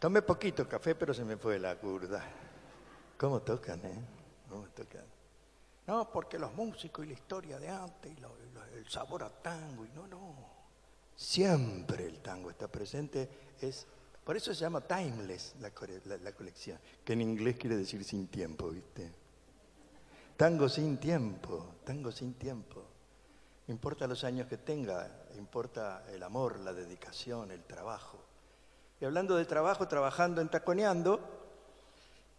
Tomé 0.04 0.22
poquito 0.22 0.68
café, 0.68 0.96
pero 0.96 1.14
se 1.14 1.24
me 1.24 1.38
fue 1.38 1.58
la 1.58 1.80
curda. 1.80 2.22
¿Cómo 3.18 3.42
tocan, 3.42 3.80
eh? 3.86 4.06
¿Cómo 4.50 4.68
tocan? 4.68 5.06
No, 5.88 6.12
porque 6.12 6.38
los 6.38 6.54
músicos 6.54 7.06
y 7.06 7.08
la 7.08 7.14
historia 7.14 7.58
de 7.58 7.70
antes, 7.70 8.12
y 8.12 8.78
el 8.78 8.90
sabor 8.90 9.24
a 9.24 9.30
tango, 9.30 9.86
y 9.86 9.90
no, 9.96 10.06
no. 10.08 10.36
Siempre 11.16 12.06
el 12.06 12.20
tango 12.20 12.50
está 12.50 12.68
presente. 12.68 13.30
Es, 13.62 13.88
por 14.26 14.36
eso 14.36 14.54
se 14.54 14.60
llama 14.60 14.82
timeless 14.82 15.56
la, 15.62 15.72
la 16.18 16.32
colección, 16.34 16.78
que 17.06 17.14
en 17.14 17.22
inglés 17.22 17.56
quiere 17.58 17.78
decir 17.78 18.04
sin 18.04 18.28
tiempo, 18.28 18.72
¿viste? 18.72 19.10
Tango 20.36 20.68
sin 20.68 20.98
tiempo, 20.98 21.76
tango 21.86 22.12
sin 22.12 22.34
tiempo. 22.34 22.84
Importa 23.70 24.06
los 24.06 24.26
años 24.26 24.48
que 24.48 24.58
tenga, 24.58 25.28
importa 25.38 26.04
el 26.12 26.24
amor, 26.24 26.60
la 26.60 26.74
dedicación, 26.74 27.52
el 27.52 27.64
trabajo. 27.64 28.33
Y 29.04 29.06
hablando 29.06 29.36
de 29.36 29.44
trabajo, 29.44 29.86
trabajando 29.86 30.40
en 30.40 30.48
Taconeando, 30.48 31.20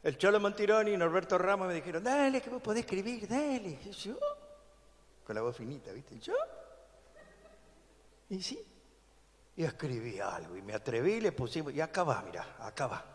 el 0.03 0.16
Cholo 0.16 0.40
Montironi 0.40 0.92
y 0.92 0.96
Norberto 0.96 1.37
Ramos 1.37 1.68
me 1.68 1.74
dijeron, 1.74 2.03
dale, 2.03 2.40
que 2.40 2.48
vos 2.48 2.62
podés 2.62 2.85
escribir, 2.87 3.29
dale. 3.29 3.79
Yo, 3.92 4.16
con 5.27 5.35
la 5.35 5.42
voz 5.42 5.55
finita, 5.55 5.92
¿viste? 5.92 6.18
yo, 6.20 6.33
y 8.31 8.42
sí, 8.42 8.66
y 9.57 9.62
escribí 9.62 10.18
algo, 10.20 10.57
y 10.57 10.62
me 10.62 10.72
atreví, 10.72 11.20
le 11.20 11.33
pusimos, 11.33 11.74
y 11.74 11.83
acá 11.83 12.03
va, 12.03 12.22
mira, 12.22 12.57
acá 12.59 12.87
va. 12.87 13.13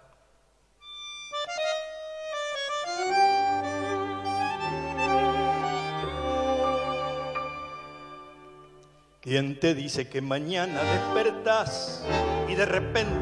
¿Quién 9.29 9.59
te 9.59 9.75
dice 9.75 10.09
que 10.09 10.21
mañana 10.21 10.81
despertás 10.81 12.03
y 12.47 12.55
de 12.55 12.65
repente 12.65 13.13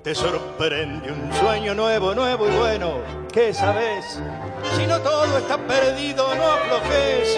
te 0.00 0.14
sorprende 0.14 1.10
un 1.10 1.32
sueño 1.40 1.74
nuevo, 1.74 2.14
nuevo 2.14 2.46
y 2.46 2.52
bueno? 2.52 2.98
¿Qué 3.32 3.52
sabes? 3.52 4.20
Si 4.76 4.86
no 4.86 5.00
todo 5.00 5.38
está 5.38 5.58
perdido, 5.58 6.32
no 6.36 6.44
aflojes, 6.52 7.36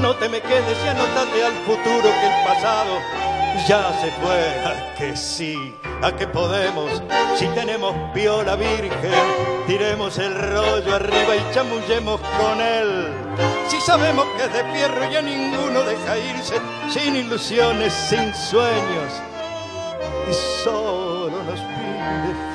no 0.00 0.16
te 0.16 0.30
me 0.30 0.40
quedes 0.40 0.78
y 0.82 0.88
anotate 0.88 1.44
al 1.44 1.52
futuro 1.66 2.08
que 2.08 2.26
el 2.26 2.44
pasado 2.46 2.98
ya 3.68 3.92
se 4.00 4.10
fue. 4.12 4.64
A 4.64 4.94
que 4.94 5.14
sí, 5.14 5.74
a 6.00 6.10
que 6.16 6.26
podemos, 6.26 7.02
si 7.36 7.46
tenemos 7.48 7.94
viola 8.14 8.56
virgen, 8.56 9.12
tiremos 9.66 10.16
el 10.16 10.34
rollo 10.34 10.94
arriba 10.94 11.36
y 11.36 11.54
chamullemos 11.54 12.18
con 12.18 12.62
él. 12.62 13.23
Si 13.68 13.80
sabemos 13.80 14.26
que 14.36 14.48
de 14.48 14.64
fierro 14.72 15.10
y 15.10 15.16
a 15.16 15.22
ninguno 15.22 15.82
deja 15.82 16.18
irse 16.18 16.60
sin 16.90 17.16
ilusiones, 17.16 17.92
sin 17.92 18.34
sueños, 18.34 19.12
y 20.30 20.32
solo 20.62 21.42
nos 21.42 21.60
pide 21.60 22.34
fe 22.34 22.54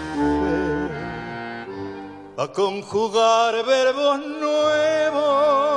a 2.42 2.48
conjugar 2.48 3.65
verbos 3.65 4.20
nuevos 4.20 5.70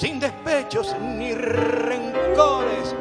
sin 0.00 0.18
despechos 0.18 0.96
ni 0.98 1.32
rencores, 1.34 2.94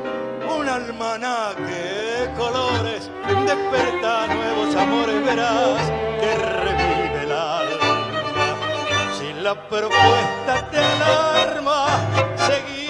un 0.54 0.68
almanaque 0.68 1.63
de 1.63 2.34
colores, 2.38 3.10
desperta 3.46 4.28
nuevos 4.28 4.76
amores, 4.76 5.24
verás 5.24 5.92
que 6.20 6.36
revive 6.36 6.60
el 6.60 6.76
alma. 6.76 6.89
Si 6.89 6.99
la 9.50 9.68
propuesta 9.68 10.70
te 10.70 10.78
alarma, 10.78 11.88
seguí 12.48 12.88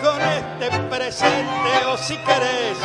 con 0.00 0.20
este 0.22 0.70
presente 0.88 1.70
o 1.92 1.96
si 1.96 2.16
querés, 2.18 2.78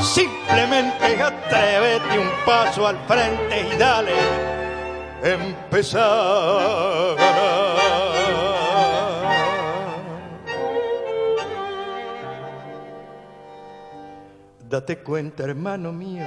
simplemente 0.00 1.20
atrévete 1.20 2.20
un 2.20 2.30
paso 2.44 2.86
al 2.86 2.96
frente 3.08 3.66
y 3.68 3.76
dale, 3.76 4.14
empezar. 5.24 7.16
Date 14.68 14.98
cuenta, 14.98 15.42
hermano 15.42 15.92
mío, 15.92 16.26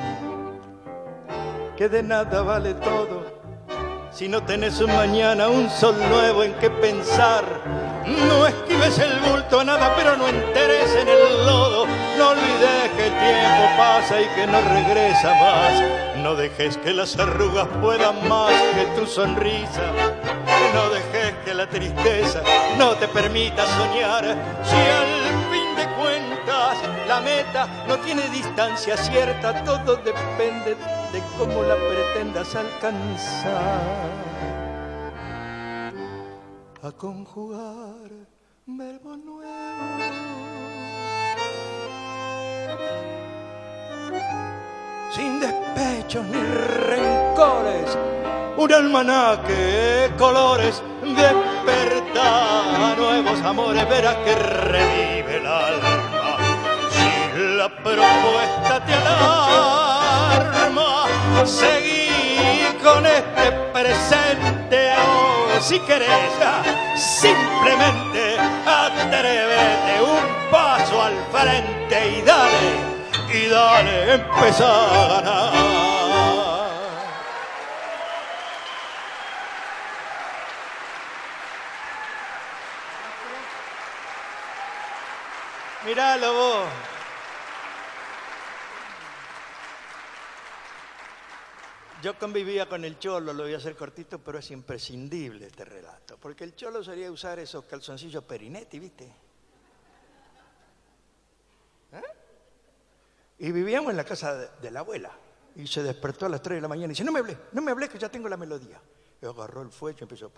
que 1.78 1.88
de 1.88 2.04
nada 2.04 2.42
vale 2.42 2.74
todo 2.74 3.39
si 4.12 4.28
no 4.28 4.42
tenés 4.44 4.80
un 4.82 4.96
mañana, 4.96 5.48
un 5.48 5.70
sol 5.70 5.96
nuevo 6.10 6.44
en 6.44 6.54
que 6.56 6.70
pensar. 6.70 7.44
No 8.06 8.48
esquives 8.48 8.98
el 9.00 9.20
bulto 9.20 9.60
a 9.60 9.64
nada, 9.64 9.94
pero 9.96 10.18
no 10.18 10.28
enteres 10.28 10.96
en 10.96 11.08
el 11.08 11.46
lodo. 11.46 11.86
No 12.18 12.30
olvides 12.30 12.90
que 12.98 13.08
el 13.08 13.14
tiempo 13.14 13.78
pasa 13.78 14.22
y 14.22 14.26
que 14.36 14.48
no 14.48 14.60
regresa 14.62 15.34
más. 15.36 15.84
No 16.18 16.36
dejes 16.36 16.78
que 16.78 16.94
las 16.94 17.18
arrugas 17.18 17.68
puedan 17.82 18.28
más 18.28 18.52
que 18.74 18.86
tu 19.00 19.06
sonrisa. 19.06 19.92
No 20.74 20.90
dejes 20.90 21.36
que 21.46 21.54
la 21.54 21.68
tristeza 21.68 22.42
no 22.78 22.96
te 22.96 23.08
permita 23.08 23.66
soñar. 23.66 24.36
Si 24.64 24.76
al 24.76 25.52
fin 25.52 25.76
de 25.76 25.96
cuentas 25.96 26.19
la 27.10 27.20
meta 27.22 27.68
no 27.88 27.98
tiene 27.98 28.22
distancia 28.30 28.96
cierta, 28.96 29.64
todo 29.64 29.96
depende 29.96 30.76
de 31.12 31.20
cómo 31.40 31.64
la 31.64 31.76
pretendas 31.76 32.56
alcanzar. 32.56 34.10
A 36.84 36.92
conjugar 36.92 38.12
verbo 38.68 39.18
nuevo. 39.18 39.50
Sin 45.12 45.40
despechos 45.40 46.24
ni 46.26 46.42
rencores, 46.92 47.98
un 48.56 48.72
almanaque, 48.72 50.12
colores, 50.16 50.84
despertar 51.02 52.98
nuevos 53.00 53.42
amores, 53.42 53.90
verás 53.90 54.16
que 54.18 54.36
revive 54.36 55.38
el 55.38 55.48
alma. 55.48 55.99
La 57.60 57.68
propuesta 57.68 58.80
te 58.86 58.94
alarma, 58.94 60.46
seguí 61.46 62.64
con 62.82 63.06
este 63.06 63.52
presente 63.74 64.94
o 64.96 65.60
si 65.60 65.78
querés, 65.80 66.32
simplemente 66.96 68.38
atrévete 68.66 70.02
un 70.02 70.50
paso 70.50 71.04
al 71.04 71.16
frente 71.34 72.10
y 72.10 72.22
dale, 72.22 72.78
y 73.34 73.48
dale, 73.50 74.14
empezar 74.14 74.70
a 74.96 75.08
ganar. 75.10 75.80
Miralo 85.86 86.34
vos. 86.34 86.89
Yo 92.02 92.18
convivía 92.18 92.70
con 92.70 92.86
el 92.86 92.98
cholo, 92.98 93.34
lo 93.34 93.44
voy 93.44 93.54
a 93.54 93.58
hacer 93.58 93.76
cortito, 93.76 94.20
pero 94.20 94.40
es 94.40 94.52
imprescindible 94.52 95.48
este 95.48 95.66
relato, 95.66 96.18
porque 96.18 96.46
el 96.46 96.56
cholo 96.56 96.82
sería 96.82 97.12
usar 97.12 97.40
esos 97.40 97.66
calzoncillos 97.66 98.24
perinetti, 98.24 98.80
¿viste? 98.80 99.04
¿Eh? 101.92 102.02
Y 103.40 103.52
vivíamos 103.52 103.92
en 103.92 103.98
la 103.98 104.06
casa 104.06 104.36
de, 104.36 104.72
la 104.72 104.80
abuela, 104.80 105.12
y 105.56 105.68
se 105.68 105.84
despertó 105.84 106.28
a 106.28 106.30
las 106.30 106.42
3 106.42 106.58
de 106.58 106.62
la 106.62 106.70
mañana 106.70 106.86
y 106.86 106.90
dice, 106.90 107.04
no 107.04 107.12
me 107.12 107.20
hablé, 107.20 107.38
no 107.52 107.62
me 107.62 107.72
hablé 107.72 107.90
que 107.90 108.00
ya 108.00 108.08
tengo 108.10 108.30
la 108.30 108.38
melodía. 108.38 108.80
Y 109.22 109.26
agarró 109.26 109.62
el 109.62 109.72
fuelle 109.72 109.98
y 110.00 110.04
empezó, 110.04 110.32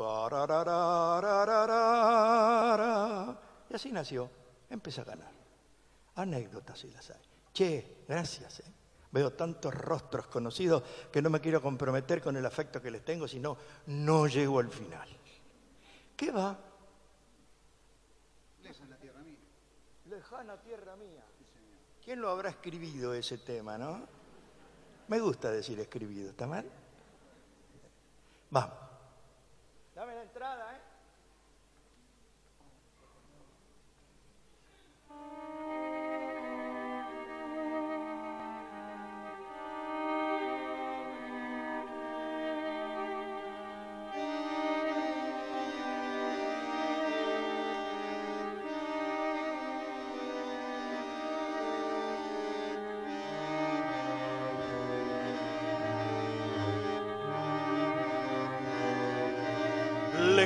y 3.69 3.73
así 3.75 3.91
nació, 3.91 4.31
empezó 4.67 5.01
a 5.01 5.03
ganar. 5.03 5.31
Anécdotas 6.15 6.79
si 6.79 6.89
las 6.89 7.07
hay. 7.11 7.21
Che, 7.53 8.03
gracias, 8.07 8.61
¿eh? 8.61 8.80
Veo 9.11 9.31
tantos 9.31 9.73
rostros 9.73 10.27
conocidos 10.27 10.83
que 11.11 11.21
no 11.21 11.29
me 11.29 11.41
quiero 11.41 11.61
comprometer 11.61 12.21
con 12.21 12.37
el 12.37 12.45
afecto 12.45 12.81
que 12.81 12.91
les 12.91 13.03
tengo, 13.03 13.27
sino 13.27 13.57
no 13.87 14.27
llego 14.27 14.59
al 14.59 14.69
final. 14.69 15.09
¿Qué 16.15 16.31
va? 16.31 16.57
Lejana 18.61 18.97
tierra 18.97 19.21
mía. 19.21 19.37
Lejana 20.05 20.57
tierra 20.61 20.95
mía. 20.95 21.23
¿Quién 22.03 22.21
lo 22.21 22.29
habrá 22.29 22.49
escribido 22.49 23.13
ese 23.13 23.37
tema, 23.37 23.77
no? 23.77 24.07
Me 25.07 25.19
gusta 25.19 25.51
decir 25.51 25.79
escribido, 25.79 26.29
¿está 26.29 26.47
mal? 26.47 26.65
Vamos. 28.49 28.75
Dame 29.93 30.15
la 30.15 30.23
entrada, 30.23 30.77
¿eh? 30.77 30.80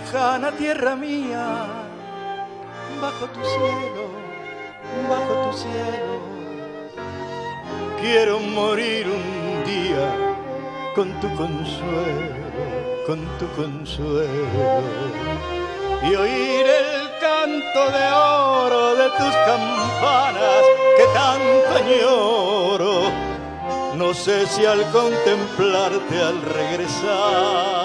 Lejana 0.05 0.51
tierra 0.51 0.95
mía, 0.95 1.65
bajo 3.01 3.25
tu 3.25 3.39
cielo, 3.43 4.05
bajo 5.09 5.49
tu 5.49 5.57
cielo. 5.57 6.19
Quiero 7.99 8.39
morir 8.39 9.07
un 9.07 9.63
día 9.65 10.07
con 10.93 11.19
tu 11.19 11.27
consuelo, 11.35 12.35
con 13.07 13.19
tu 13.39 13.47
consuelo. 13.55 14.83
Y 16.03 16.15
oír 16.15 16.65
el 16.67 17.09
canto 17.19 17.81
de 17.97 18.05
oro 18.13 18.95
de 18.95 19.09
tus 19.09 19.35
campanas 19.51 20.63
que 20.97 21.05
tanto 21.15 21.69
añoro. 21.83 23.01
No 23.95 24.13
sé 24.13 24.45
si 24.45 24.65
al 24.65 24.83
contemplarte 24.91 26.21
al 26.21 26.41
regresar 26.43 27.84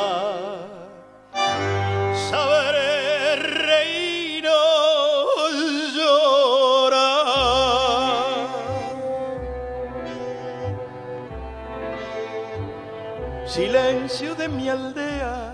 de 14.40 14.48
mi 14.48 14.70
aldea 14.70 15.52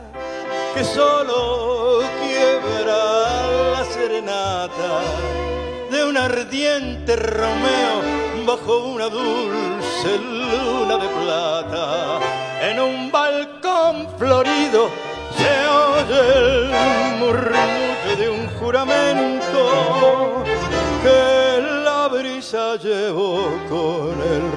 que 0.73 0.85
solo 0.85 2.03
quiebra 2.21 3.03
la 3.75 3.85
serenata 3.85 4.93
de 5.91 6.05
un 6.05 6.17
ardiente 6.17 7.17
Romeo 7.17 7.99
bajo 8.47 8.87
una 8.95 9.09
dulce 9.09 10.11
luna 10.19 10.99
de 10.99 11.09
plata. 11.21 12.21
En 12.63 12.79
un 12.79 13.11
balcón 13.11 14.07
florido 14.19 14.89
se 15.37 15.53
oye 15.89 16.23
el 16.47 17.19
murmullo 17.19 18.17
de 18.17 18.29
un 18.29 18.47
juramento 18.59 20.45
que 21.03 21.61
la 21.85 22.07
brisa 22.07 22.77
llevó 22.77 23.51
con 23.69 24.15
el 24.33 24.56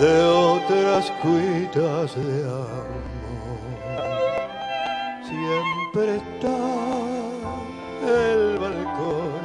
de 0.00 0.24
otras 0.24 1.10
cuitas 1.22 2.14
de 2.14 2.44
amor. 2.44 2.86
Siempre 5.24 6.16
está 6.16 6.58
el 8.06 8.58
balcón 8.58 9.40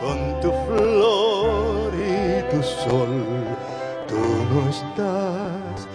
con 0.00 0.40
tu 0.40 0.52
flor 0.66 1.92
y 1.94 2.54
tu 2.54 2.62
sol. 2.62 3.24
Tú 4.06 4.16
no 4.52 4.68
estás, 4.68 5.88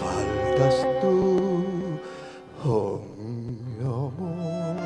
faltas 0.00 0.86
tú, 1.00 1.98
oh 2.64 3.00
mi 3.18 3.80
amor. 3.80 4.76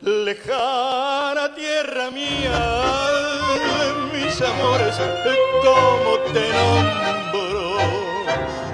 Lejana 0.00 1.54
tierra 1.54 2.10
mía 2.10 3.45
amores, 4.42 4.96
como 5.62 6.18
te 6.32 6.52
nombro 6.52 7.78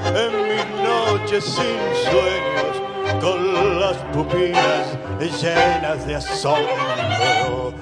en 0.06 0.32
mis 0.48 0.66
noches 0.82 1.44
sin 1.44 1.78
sueños, 2.10 2.74
con 3.20 3.80
las 3.80 3.96
pupilas 4.12 4.98
llenas 5.40 6.06
de 6.06 6.16
asombro. 6.16 7.72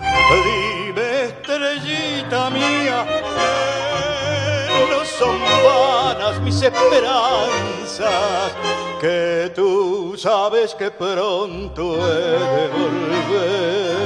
Dime, 0.45 1.25
estrellita 1.25 2.51
mía, 2.51 3.07
mía, 3.07 4.87
no 4.91 5.05
son 5.05 5.39
vanas 5.65 6.41
mis 6.43 6.63
esperanzas, 6.63 8.53
que 9.01 9.51
tú 9.55 10.15
sabes 10.19 10.75
que 10.75 10.91
pronto 10.91 11.97
he 11.97 12.39
de 12.39 12.69
volver. 12.69 14.01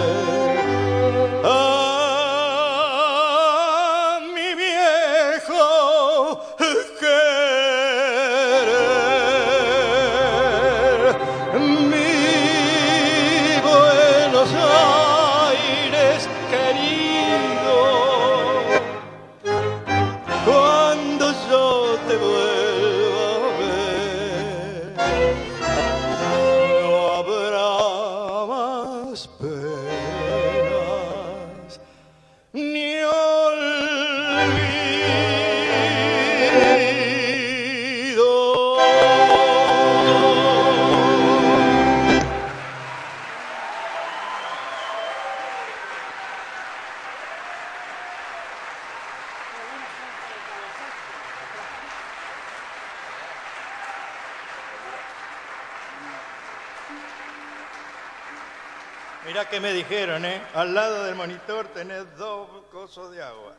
Me 59.60 59.72
dijeron, 59.72 60.24
¿eh? 60.24 60.42
Al 60.54 60.74
lado 60.74 61.04
del 61.04 61.14
monitor 61.14 61.68
tenés 61.68 62.04
dos 62.16 62.48
cosos 62.70 63.10
de 63.12 63.22
agua. 63.22 63.54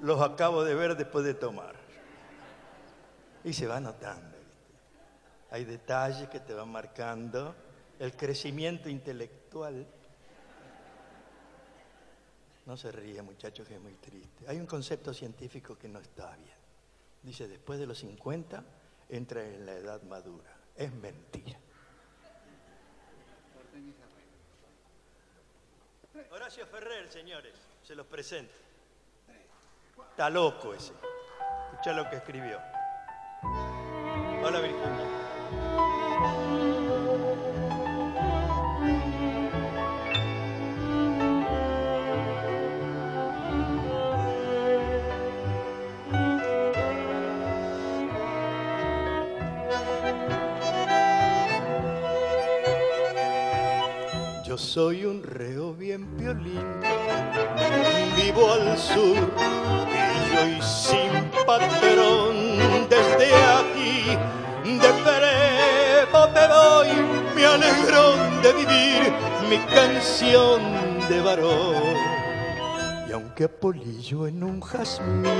Los 0.00 0.20
acabo 0.22 0.64
de 0.64 0.74
ver 0.74 0.96
después 0.96 1.24
de 1.24 1.34
tomar. 1.34 1.74
Y 3.44 3.52
se 3.52 3.66
va 3.66 3.80
notando, 3.80 4.36
Hay 5.50 5.64
detalles 5.64 6.28
que 6.28 6.40
te 6.40 6.54
van 6.54 6.70
marcando 6.70 7.54
el 7.98 8.16
crecimiento 8.16 8.88
intelectual. 8.88 9.86
No 12.66 12.76
se 12.76 12.92
ríe, 12.92 13.22
muchachos, 13.22 13.66
que 13.66 13.74
es 13.74 13.80
muy 13.80 13.94
triste. 13.94 14.44
Hay 14.48 14.58
un 14.58 14.66
concepto 14.66 15.14
científico 15.14 15.76
que 15.78 15.88
no 15.88 15.98
está 15.98 16.36
bien. 16.36 16.56
Dice, 17.22 17.48
después 17.48 17.78
de 17.78 17.86
los 17.86 17.98
50 17.98 18.62
entra 19.08 19.42
en 19.42 19.66
la 19.66 19.72
edad 19.72 20.02
madura. 20.02 20.54
Es 20.76 20.92
mentira. 20.92 21.58
Horacio 26.30 26.66
Ferrer, 26.66 27.10
señores, 27.10 27.54
se 27.82 27.94
los 27.94 28.06
presento. 28.06 28.52
Está 30.10 30.28
loco 30.30 30.74
ese. 30.74 30.92
Escucha 31.70 31.92
lo 31.92 32.08
que 32.10 32.16
escribió. 32.16 32.58
Hola 34.42 34.60
Virginia. 34.60 35.08
Soy 54.58 55.04
un 55.04 55.22
reo 55.22 55.72
bien 55.72 56.04
piolín, 56.16 56.64
vivo 58.16 58.52
al 58.52 58.76
sur 58.76 59.16
y 60.48 60.60
sin 60.60 61.30
patrón 61.46 62.58
desde 62.90 63.34
aquí. 63.54 64.18
De 64.64 64.92
Perepo 65.04 66.28
te 66.34 66.48
doy 66.48 66.88
mi 67.36 67.44
alegrón 67.44 68.42
de 68.42 68.52
vivir, 68.52 69.12
mi 69.48 69.58
canción 69.72 70.60
de 71.08 71.20
varón. 71.22 71.94
Y 73.08 73.12
aunque 73.12 73.44
apolillo 73.44 74.26
en 74.26 74.42
un 74.42 74.60
jazmín, 74.60 75.30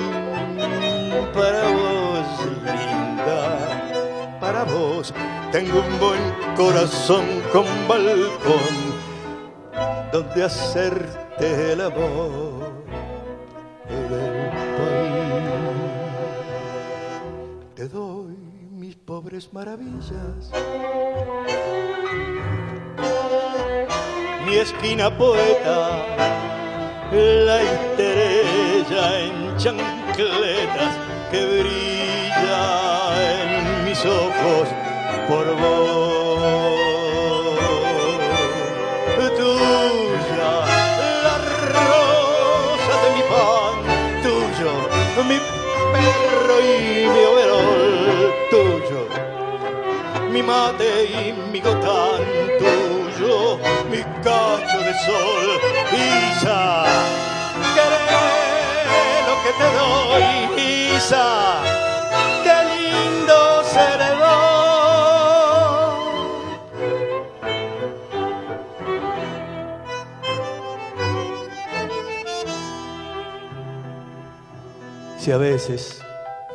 para 1.35 1.65
vos, 1.69 2.47
linda, 2.65 4.39
para 4.41 4.63
vos, 4.63 5.13
tengo 5.51 5.81
un 5.81 5.99
buen 5.99 6.57
corazón 6.57 7.25
con 7.53 7.67
balcón 7.89 8.88
donde 10.13 10.45
hacerte 10.45 11.73
el 11.73 11.81
amor 11.81 12.73
del 13.89 14.51
país. 14.79 15.89
Te 17.75 17.89
doy 17.89 18.37
mis 18.71 18.97
pobres 18.97 19.53
maravillas, 19.53 20.51
mi 24.47 24.55
esquina 24.55 25.17
poeta, 25.17 26.05
la 27.13 27.63
estrella 27.63 29.21
en 29.21 29.57
chancletas 29.57 30.95
que 31.31 31.45
brilla 31.45 32.63
en 33.43 33.85
mis 33.85 34.05
ojos 34.07 34.69
por 35.29 35.47
vos. 35.61 36.18
Mi 45.25 45.39
perro 45.93 46.61
y 46.61 47.09
mi 47.09 47.25
overol 47.25 48.35
tuyo, 48.51 49.09
mi 50.31 50.43
mate 50.43 51.05
y 51.05 51.33
mi 51.53 51.61
gotán 51.61 52.23
tuyo, 52.59 53.59
mi 53.91 53.99
cacho 54.23 54.79
de 54.79 54.95
sol, 55.07 55.47
Isa, 55.93 56.85
queré 57.75 58.05
lo 59.27 59.35
que 59.43 59.53
te 59.59 59.69
doy, 59.79 60.97
Isa, 60.97 61.27
a 75.33 75.37
veces 75.37 76.01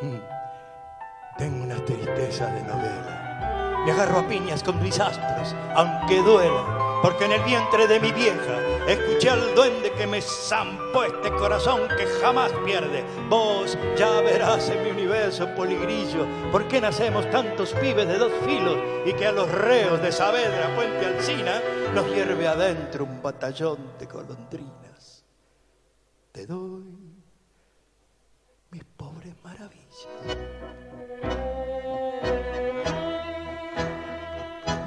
mm, 0.01 1.38
tengo 1.38 1.63
una 1.63 1.84
tristeza 1.86 2.47
de 2.47 2.63
novela. 2.63 3.84
Me 3.86 3.91
agarro 3.91 4.19
a 4.19 4.28
piñas 4.28 4.63
con 4.63 4.82
mis 4.82 4.99
astros, 4.99 5.55
aunque 5.76 6.21
duela, 6.21 6.99
porque 7.01 7.26
en 7.26 7.34
el 7.34 7.43
vientre 7.43 7.88
de 7.88 7.99
mi 7.99 8.11
vieja 8.11 8.59
escuché 8.88 9.30
al 9.30 9.53
duende 9.53 9.91
que 9.91 10.07
me 10.07 10.21
zampó 10.21 11.03
este 11.03 11.32
corazón 11.32 11.82
que 11.97 12.05
jamás 12.21 12.51
pierde. 12.65 13.03
Vos 13.30 13.78
ya 13.97 14.09
verás 14.21 14.69
en 14.69 14.84
mi 14.84 14.89
universo 14.91 15.53
poligrillo 15.55 16.26
por 16.51 16.67
qué 16.67 16.82
nacemos 16.82 17.30
tantos 17.30 17.74
pibes 17.74 18.07
de 18.07 18.17
dos 18.17 18.32
filos 18.45 18.78
y 19.05 19.13
que 19.13 19.28
a 19.28 19.32
los 19.32 19.51
reos 19.51 20.01
de 20.01 20.11
Saavedra, 20.11 20.76
Puente 20.76 21.05
Alcina, 21.05 21.61
nos 21.93 22.07
hierve 22.07 22.47
adentro 22.47 23.03
un 23.03 23.21
batallón 23.21 23.78
de 23.99 24.05
golondrinas. 24.05 25.26
Te 26.32 26.47
doy 26.47 27.03
mis 28.74 28.84
pobres 28.97 29.36
maravillas. 29.43 30.07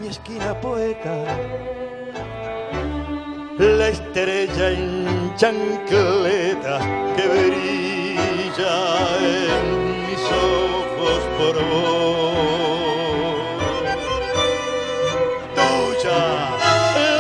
Mi 0.01 0.09
esquina 0.09 0.61
poeta, 0.61 1.15
la 3.59 3.89
estrella 3.89 4.71
en 4.71 5.33
chancleta 5.37 6.75
que 7.15 7.25
brilla 7.37 8.75
en 9.21 10.07
mis 10.07 10.23
ojos 10.51 11.21
por 11.39 11.55
vos. 11.71 12.37
Tuya, 15.59 16.23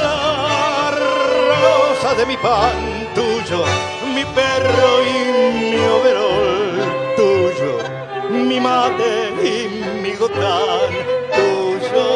la 0.02 0.90
rosa 0.90 2.14
de 2.14 2.26
mi 2.26 2.36
pan, 2.36 2.78
tuyo, 3.14 3.64
mi 4.14 4.24
perro 4.34 4.95
tuyo 11.34 12.06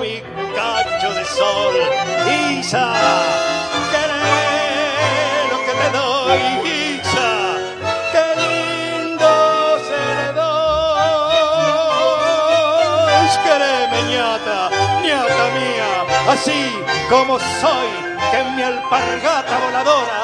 mi 0.00 0.20
cacho 0.54 1.10
de 1.14 1.24
sol. 1.24 1.74
Isa, 2.58 2.86
querer 3.92 5.44
lo 5.52 5.58
que 5.66 5.72
te 5.80 5.88
doy. 5.98 6.42
Isa, 6.98 7.30
qué 8.12 8.26
lindo 8.42 9.32
seré 9.88 10.28
dos. 10.32 11.42
Quereme, 13.44 14.00
ñata, 14.12 14.58
ñata 15.02 15.44
mía, 15.56 15.90
así 16.32 16.60
como 17.08 17.32
soy, 17.38 17.90
que 18.30 18.40
mi 18.56 18.62
alpargata 18.62 19.54
voladora 19.64 20.20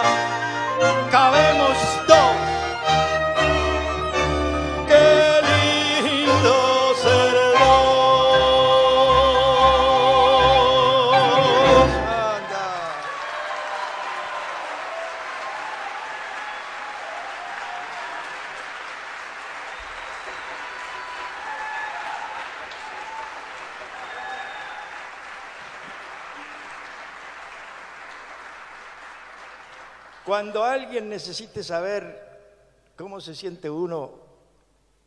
Cuando 30.41 30.65
alguien 30.65 31.07
necesite 31.11 31.63
saber 31.63 32.95
cómo 32.97 33.21
se 33.21 33.35
siente 33.35 33.69
uno 33.69 34.15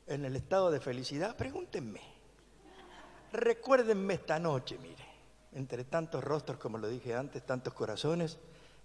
en 0.05 0.25
el 0.25 0.35
estado 0.35 0.69
de 0.69 0.79
felicidad, 0.79 1.35
pregúntenme. 1.35 2.01
Recuérdenme 3.31 4.13
esta 4.13 4.37
noche, 4.37 4.77
mire, 4.77 5.03
entre 5.53 5.85
tantos 5.85 6.23
rostros, 6.23 6.59
como 6.59 6.77
lo 6.77 6.87
dije 6.87 7.15
antes, 7.15 7.43
tantos 7.43 7.73
corazones, 7.73 8.37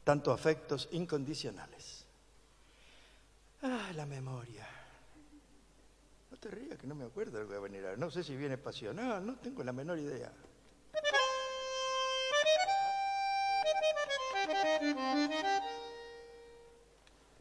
tantos 0.05 0.33
afectos 0.33 0.89
incondicionales. 0.93 2.07
Ah, 3.61 3.91
la 3.95 4.07
memoria. 4.07 4.67
No 6.31 6.39
te 6.39 6.49
rías 6.49 6.79
que 6.79 6.87
no 6.87 6.95
me 6.95 7.05
acuerdo 7.05 7.37
de 7.37 7.43
lo 7.43 7.49
que 7.51 7.57
va 7.57 7.61
a 7.61 7.63
venir. 7.65 7.85
ahora. 7.85 7.99
No 7.99 8.11
sé 8.11 8.25
si 8.25 8.35
viene 8.35 8.57
pasional, 8.57 9.27
no 9.27 9.37
tengo 9.37 9.63
la 9.63 9.75
menor 9.75 9.99
idea. 9.99 10.33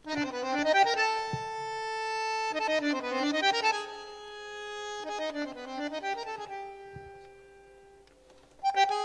Thank 0.08 0.32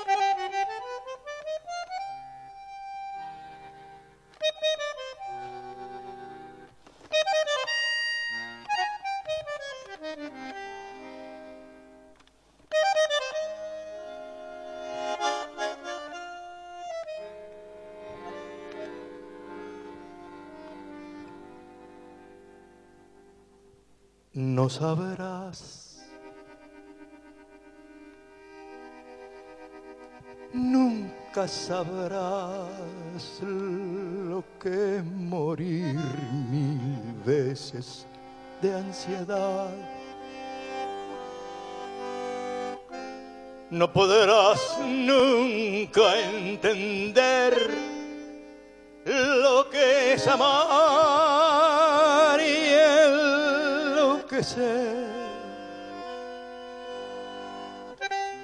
you. 0.08 0.21
No 24.42 24.68
sabrás. 24.68 26.02
Nunca 30.52 31.46
sabrás 31.46 33.40
lo 33.40 34.42
que 34.60 35.00
morir 35.04 35.96
mil 36.50 37.14
veces 37.24 38.04
de 38.60 38.74
ansiedad. 38.74 39.70
No 43.70 43.92
podrás 43.92 44.76
nunca 44.84 46.18
entender 46.18 47.54
lo 49.04 49.70
que 49.70 50.14
es 50.14 50.26
amar 50.26 51.31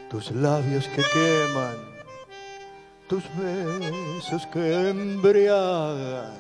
Tus 0.09 0.31
labios 0.31 0.87
que 0.89 1.03
queman, 1.03 1.77
tus 3.09 3.25
besos 3.37 4.47
que 4.47 4.91
embriagan 4.91 6.33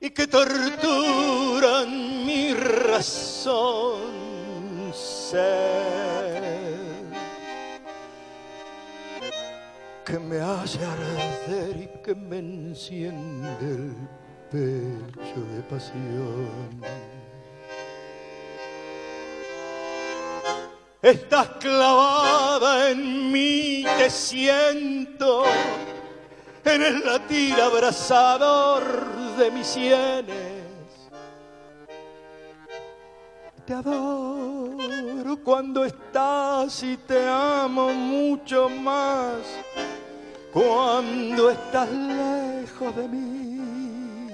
y 0.00 0.10
que 0.10 0.26
torturan 0.26 1.88
mi 2.26 2.54
razón 2.54 4.18
que 10.04 10.18
me 10.18 10.40
hace 10.40 10.78
arder 10.84 11.76
y 11.76 12.02
que 12.02 12.14
me 12.14 12.38
enciende 12.38 13.66
el 13.70 13.94
pecho 14.50 15.40
de 15.54 15.62
pasión. 15.68 16.80
Estás 21.00 21.48
clavada 21.60 22.90
en 22.90 23.30
mí, 23.30 23.84
te 23.98 24.10
siento 24.10 25.44
en 26.64 26.82
el 26.82 27.04
latir 27.04 27.54
abrasador 27.60 28.82
de 29.36 29.50
mis 29.52 29.66
sienes. 29.66 30.58
Te 33.64 33.74
adoro 33.74 35.36
cuando 35.44 35.84
estás 35.84 36.82
y 36.82 36.96
te 36.96 37.28
amo 37.28 37.92
mucho 37.92 38.68
más 38.68 39.36
cuando 40.52 41.50
estás 41.50 41.88
lejos 41.90 42.96
de 42.96 43.08
mí. 43.08 44.30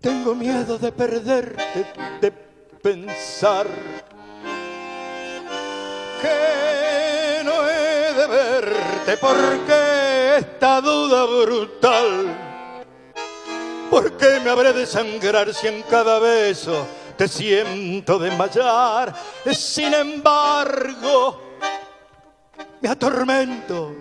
Tengo 0.00 0.34
miedo 0.34 0.78
de 0.78 0.90
perderte, 0.90 1.86
de 2.20 2.44
pensar 2.84 3.66
que 6.20 7.42
no 7.42 7.66
he 7.66 8.12
de 8.12 8.26
verte 8.26 9.16
porque 9.16 10.36
esta 10.36 10.82
duda 10.82 11.24
brutal. 11.24 12.36
¿Por 13.88 14.18
qué 14.18 14.38
me 14.44 14.50
habré 14.50 14.74
de 14.74 14.84
sangrar 14.84 15.54
si 15.54 15.68
en 15.68 15.80
cada 15.84 16.18
beso 16.18 16.86
te 17.16 17.26
siento 17.26 18.18
desmayar? 18.18 19.14
Sin 19.50 19.94
embargo, 19.94 21.40
me 22.82 22.88
atormento 22.90 23.94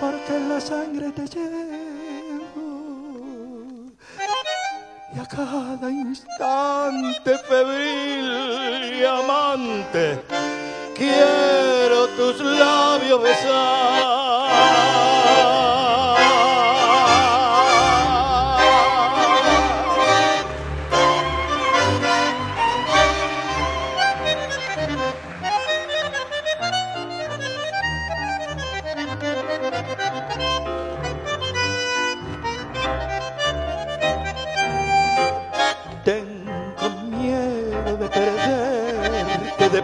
porque 0.00 0.40
la 0.48 0.60
sangre 0.60 1.12
te 1.12 1.28
llevo 1.28 1.89
y 5.14 5.18
a 5.18 5.26
cada 5.26 5.90
instante 5.90 7.38
febril 7.38 9.00
y 9.00 9.04
amante 9.04 10.22
quiero 10.96 12.06
tus 12.16 12.40
labios 12.40 13.22
besar. 13.22 15.19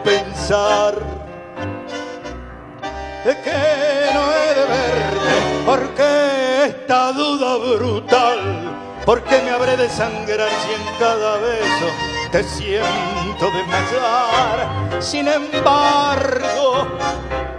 Pensar 0.07 0.95
de 3.25 3.33
que 3.43 3.61
no 4.15 4.23
he 4.33 4.55
de 4.55 4.65
verte, 4.77 5.35
porque 5.67 6.67
esta 6.67 7.13
duda 7.13 7.57
brutal, 7.77 8.39
porque 9.05 9.43
me 9.43 9.51
habré 9.51 9.77
de 9.77 9.89
sangrar 9.89 10.49
si 10.63 10.71
en 10.79 10.99
cada 11.01 11.39
beso 11.39 11.89
te 12.31 12.45
siento 12.45 13.45
desmayar. 13.57 15.03
Sin 15.03 15.27
embargo, 15.27 16.87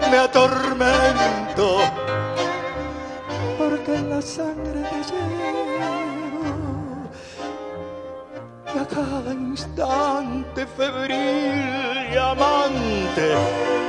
me 0.09 0.17
atormento, 0.17 1.79
porque 3.57 3.99
la 4.07 4.21
sangre 4.21 4.83
te 4.89 4.99
llevo 5.03 5.96
a 8.79 8.85
cada 8.85 9.33
instante 9.33 10.67
febril 10.67 12.13
y 12.13 12.17
amante 12.17 13.27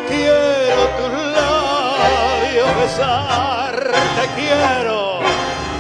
quiero 0.08 0.82
tus 0.96 1.12
labios 1.36 2.76
besar, 2.80 3.74
te 4.16 4.40
quiero. 4.40 5.20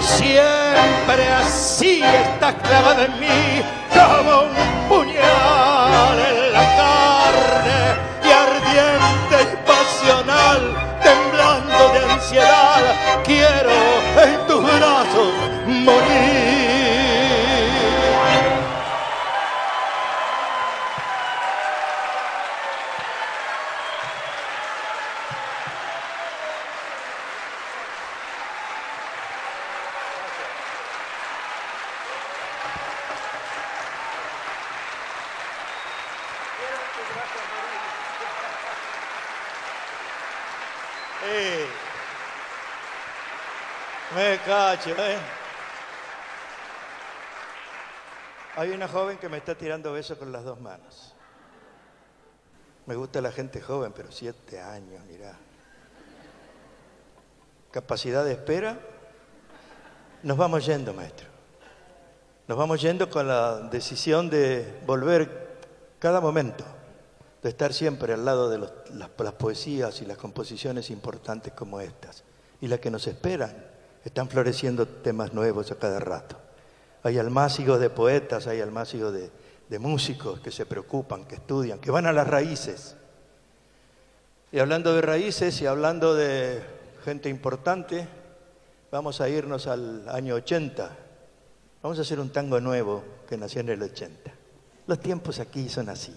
Siempre 0.00 1.32
así 1.40 2.02
estás 2.02 2.54
clavada 2.62 3.04
en 3.06 3.20
mí 3.20 3.62
como 3.94 4.42
un 4.42 4.88
puñal 4.88 6.18
en 6.30 6.52
la 6.52 6.64
carne 6.82 7.80
y 8.24 8.30
ardiente 8.30 9.36
y 9.42 9.56
pasional, 9.66 10.60
temblando 11.02 11.92
de 11.94 12.12
ansiedad. 12.12 12.67
¿Eh? 44.48 45.18
Hay 48.56 48.70
una 48.70 48.88
joven 48.88 49.18
que 49.18 49.28
me 49.28 49.36
está 49.36 49.54
tirando 49.54 49.92
besos 49.92 50.16
con 50.16 50.32
las 50.32 50.42
dos 50.42 50.58
manos. 50.58 51.14
Me 52.86 52.96
gusta 52.96 53.20
la 53.20 53.30
gente 53.30 53.60
joven, 53.60 53.92
pero 53.94 54.10
siete 54.10 54.58
años, 54.58 55.04
mirá. 55.04 55.36
Capacidad 57.70 58.24
de 58.24 58.32
espera. 58.32 58.78
Nos 60.22 60.38
vamos 60.38 60.64
yendo, 60.64 60.94
maestro. 60.94 61.26
Nos 62.46 62.56
vamos 62.56 62.80
yendo 62.80 63.10
con 63.10 63.28
la 63.28 63.58
decisión 63.70 64.30
de 64.30 64.80
volver 64.86 65.58
cada 65.98 66.22
momento, 66.22 66.64
de 67.42 67.50
estar 67.50 67.74
siempre 67.74 68.14
al 68.14 68.24
lado 68.24 68.48
de 68.48 68.58
las, 68.58 68.72
las 69.18 69.32
poesías 69.34 70.00
y 70.00 70.06
las 70.06 70.16
composiciones 70.16 70.88
importantes 70.88 71.52
como 71.52 71.80
estas. 71.80 72.24
Y 72.62 72.68
las 72.68 72.80
que 72.80 72.90
nos 72.90 73.06
esperan, 73.06 73.77
están 74.08 74.28
floreciendo 74.28 74.86
temas 74.86 75.32
nuevos 75.32 75.70
a 75.70 75.76
cada 75.76 76.00
rato. 76.00 76.36
Hay 77.02 77.18
almácigos 77.18 77.78
de 77.80 77.90
poetas, 77.90 78.46
hay 78.46 78.60
almácigos 78.60 79.12
de, 79.12 79.30
de 79.68 79.78
músicos 79.78 80.40
que 80.40 80.50
se 80.50 80.66
preocupan, 80.66 81.24
que 81.26 81.36
estudian, 81.36 81.78
que 81.78 81.90
van 81.90 82.06
a 82.06 82.12
las 82.12 82.26
raíces. 82.26 82.96
Y 84.50 84.58
hablando 84.58 84.94
de 84.94 85.02
raíces 85.02 85.60
y 85.60 85.66
hablando 85.66 86.14
de 86.14 86.62
gente 87.04 87.28
importante, 87.28 88.08
vamos 88.90 89.20
a 89.20 89.28
irnos 89.28 89.66
al 89.66 90.08
año 90.08 90.34
80. 90.34 90.90
Vamos 91.82 91.98
a 91.98 92.02
hacer 92.02 92.18
un 92.18 92.30
tango 92.30 92.60
nuevo 92.60 93.04
que 93.28 93.36
nació 93.36 93.60
en 93.60 93.68
el 93.68 93.82
80. 93.82 94.30
Los 94.86 95.00
tiempos 95.00 95.38
aquí 95.38 95.68
son 95.68 95.90
así. 95.90 96.16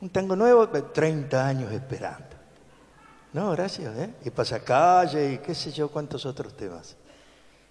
Un 0.00 0.10
tango 0.10 0.36
nuevo 0.36 0.68
de 0.68 0.82
30 0.82 1.46
años 1.46 1.72
esperando. 1.72 2.36
No, 3.32 3.50
gracias, 3.50 3.96
¿eh? 3.98 4.14
Y 4.24 4.30
pasacalle 4.30 5.32
y 5.32 5.38
qué 5.38 5.54
sé 5.54 5.72
yo, 5.72 5.88
cuántos 5.88 6.24
otros 6.24 6.56
temas. 6.56 6.96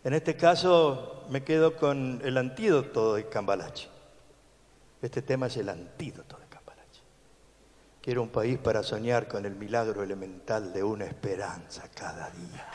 En 0.03 0.13
este 0.13 0.35
caso 0.35 1.25
me 1.29 1.43
quedo 1.43 1.75
con 1.75 2.21
el 2.23 2.37
antídoto 2.37 3.15
de 3.15 3.27
Cambalache. 3.27 3.89
Este 5.01 5.21
tema 5.21 5.47
es 5.47 5.57
el 5.57 5.69
antídoto 5.69 6.37
de 6.37 6.45
Cambalache. 6.47 7.01
Quiero 8.01 8.21
un 8.21 8.29
país 8.29 8.57
para 8.57 8.83
soñar 8.83 9.27
con 9.27 9.45
el 9.45 9.55
milagro 9.55 10.03
elemental 10.03 10.71
de 10.73 10.83
una 10.83 11.05
esperanza 11.05 11.89
cada 11.93 12.29
día. 12.31 12.67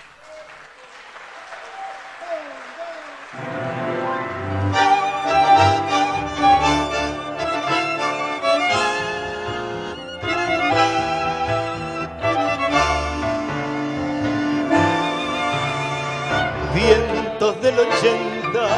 Del 17.76 17.86
ochenta, 17.88 18.68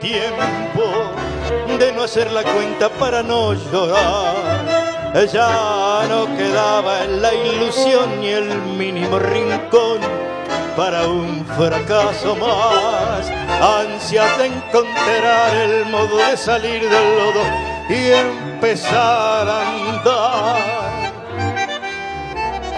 tiempo 0.00 0.84
de 1.78 1.92
no 1.92 2.02
hacer 2.04 2.30
la 2.32 2.42
cuenta 2.42 2.88
para 2.88 3.22
no 3.22 3.54
llorar. 3.54 5.14
Ya 5.32 6.02
no 6.08 6.26
quedaba 6.36 7.04
en 7.04 7.22
la 7.22 7.32
ilusión 7.32 8.20
ni 8.20 8.28
el 8.28 8.52
mínimo 8.76 9.18
rincón 9.18 10.00
para 10.76 11.06
un 11.06 11.46
fracaso 11.56 12.34
más. 12.36 13.30
Ansias 13.60 14.38
de 14.38 14.46
encontrar 14.46 15.56
el 15.56 15.86
modo 15.86 16.16
de 16.16 16.36
salir 16.36 16.82
del 16.82 17.16
lodo 17.16 17.44
y 17.88 18.10
empezar 18.10 19.48
a 19.48 19.60
andar. 19.70 20.84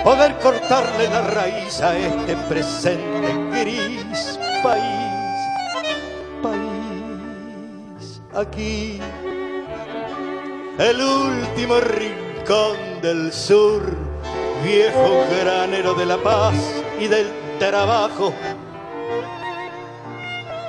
Poder 0.05 0.37
cortarle 0.39 1.09
la 1.09 1.23
raíz 1.23 1.81
a 1.81 1.97
este 1.97 2.37
presente 2.49 3.35
gris 3.51 4.39
país, 4.63 4.96
aquí, 8.35 9.01
el 10.79 11.01
último 11.01 11.81
rincón 11.81 12.77
del 13.01 13.33
sur, 13.33 13.83
viejo 14.63 15.25
granero 15.41 15.95
de 15.95 16.07
la 16.07 16.19
paz 16.19 16.55
y 17.01 17.07
del 17.09 17.27
trabajo. 17.59 18.33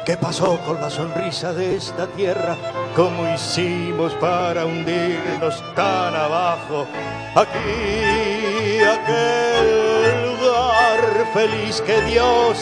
¿Qué 0.05 0.15
pasó 0.15 0.57
con 0.65 0.79
la 0.79 0.89
sonrisa 0.89 1.51
de 1.51 1.75
esta 1.75 2.07
tierra? 2.07 2.55
¿Cómo 2.95 3.29
hicimos 3.33 4.13
para 4.13 4.65
hundirnos 4.65 5.61
tan 5.75 6.15
abajo? 6.15 6.87
Aquí, 7.35 8.79
aquel 8.79 10.31
lugar 10.31 11.27
feliz 11.33 11.81
que 11.81 12.01
Dios 12.03 12.57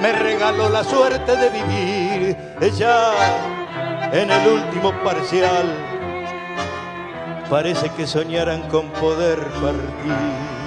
me 0.00 0.10
regaló 0.10 0.68
la 0.68 0.82
suerte 0.82 1.36
de 1.36 1.50
vivir. 1.50 2.01
Ya 2.78 3.12
en 4.12 4.30
el 4.30 4.48
último 4.48 4.92
parcial 5.02 5.66
parece 7.50 7.90
que 7.90 8.06
soñaran 8.06 8.62
con 8.68 8.88
poder 8.92 9.38
partir. 9.60 10.62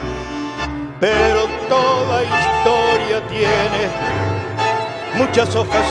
Pero 0.99 1.47
toda 1.68 2.24
historia 2.24 3.28
tiene 3.28 3.89
muchas 5.18 5.55
hojas 5.55 5.86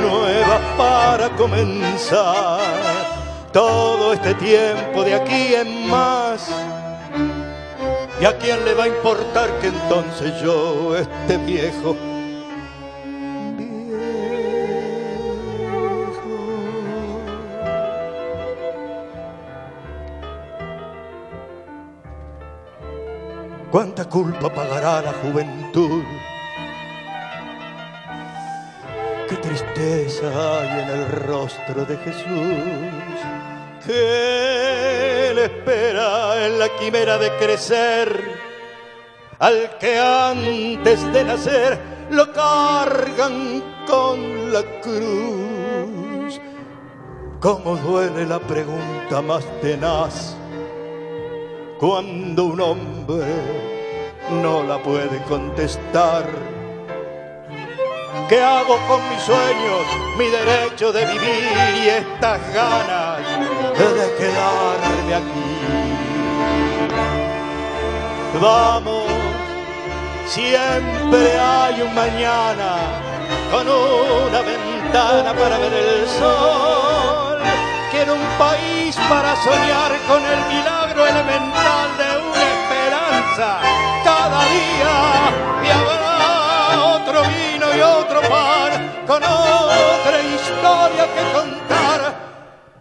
nuevas 0.00 0.60
para 0.76 1.28
comenzar. 1.36 2.60
Todo 3.52 4.12
este 4.12 4.34
tiempo 4.34 5.02
de 5.02 5.14
aquí 5.14 5.54
en 5.54 5.88
más. 5.88 6.50
¿Y 8.20 8.24
a 8.24 8.36
quién 8.38 8.64
le 8.64 8.74
va 8.74 8.84
a 8.84 8.88
importar 8.88 9.50
que 9.60 9.68
entonces 9.68 10.40
yo 10.42 10.96
esté 10.96 11.36
viejo? 11.38 11.96
¿Cuánta 23.70 24.04
culpa 24.08 24.52
pagará 24.52 25.02
la 25.02 25.12
juventud? 25.12 26.04
Qué 29.28 29.36
tristeza 29.36 30.26
hay 30.28 30.82
en 30.82 30.88
el 30.88 31.08
rostro 31.26 31.84
de 31.84 31.96
Jesús. 31.96 33.18
¿Qué 33.84 35.32
le 35.34 35.44
espera 35.46 36.46
en 36.46 36.58
la 36.60 36.68
quimera 36.78 37.18
de 37.18 37.30
crecer? 37.38 38.38
Al 39.40 39.76
que 39.78 39.98
antes 39.98 41.12
de 41.12 41.24
nacer 41.24 41.78
lo 42.10 42.32
cargan 42.32 43.62
con 43.88 44.52
la 44.52 44.62
cruz. 44.80 46.40
¿Cómo 47.40 47.76
duele 47.76 48.26
la 48.26 48.38
pregunta 48.38 49.20
más 49.22 49.44
tenaz? 49.60 50.35
Cuando 51.78 52.44
un 52.44 52.60
hombre 52.60 53.26
no 54.42 54.62
la 54.62 54.82
puede 54.82 55.22
contestar. 55.24 56.24
¿Qué 58.28 58.42
hago 58.42 58.78
con 58.88 59.00
mis 59.10 59.22
sueños, 59.22 59.82
mi 60.18 60.26
derecho 60.26 60.92
de 60.92 61.06
vivir 61.06 61.84
y 61.84 61.88
estas 61.88 62.40
ganas 62.52 63.18
de 63.18 64.14
quedarme 64.16 65.14
aquí? 65.14 65.56
Vamos, 68.40 69.04
siempre 70.26 71.38
hay 71.38 71.82
un 71.82 71.94
mañana 71.94 72.76
con 73.50 73.68
una 73.68 74.42
ventana 74.42 75.32
para 75.34 75.58
ver 75.58 75.72
el 75.72 76.08
sol. 76.08 77.15
Quiero 77.96 78.12
un 78.12 78.28
país 78.38 78.94
para 79.08 79.34
soñar 79.36 79.90
con 80.06 80.22
el 80.22 80.40
milagro 80.54 81.06
elemental 81.06 81.96
de 81.96 82.18
una 82.28 82.42
esperanza 82.52 83.58
cada 84.04 84.44
día 84.44 85.32
y 85.64 85.68
habrá 85.70 86.76
otro 86.94 87.22
vino 87.22 87.74
y 87.74 87.80
otro 87.80 88.20
pan 88.28 88.70
con 89.06 89.24
otra 89.24 90.20
historia 90.20 91.06
que 91.14 91.22
contar 91.32 92.00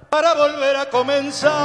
para 0.09 0.33
volver 0.33 0.75
a 0.75 0.89
comenzar. 0.89 1.55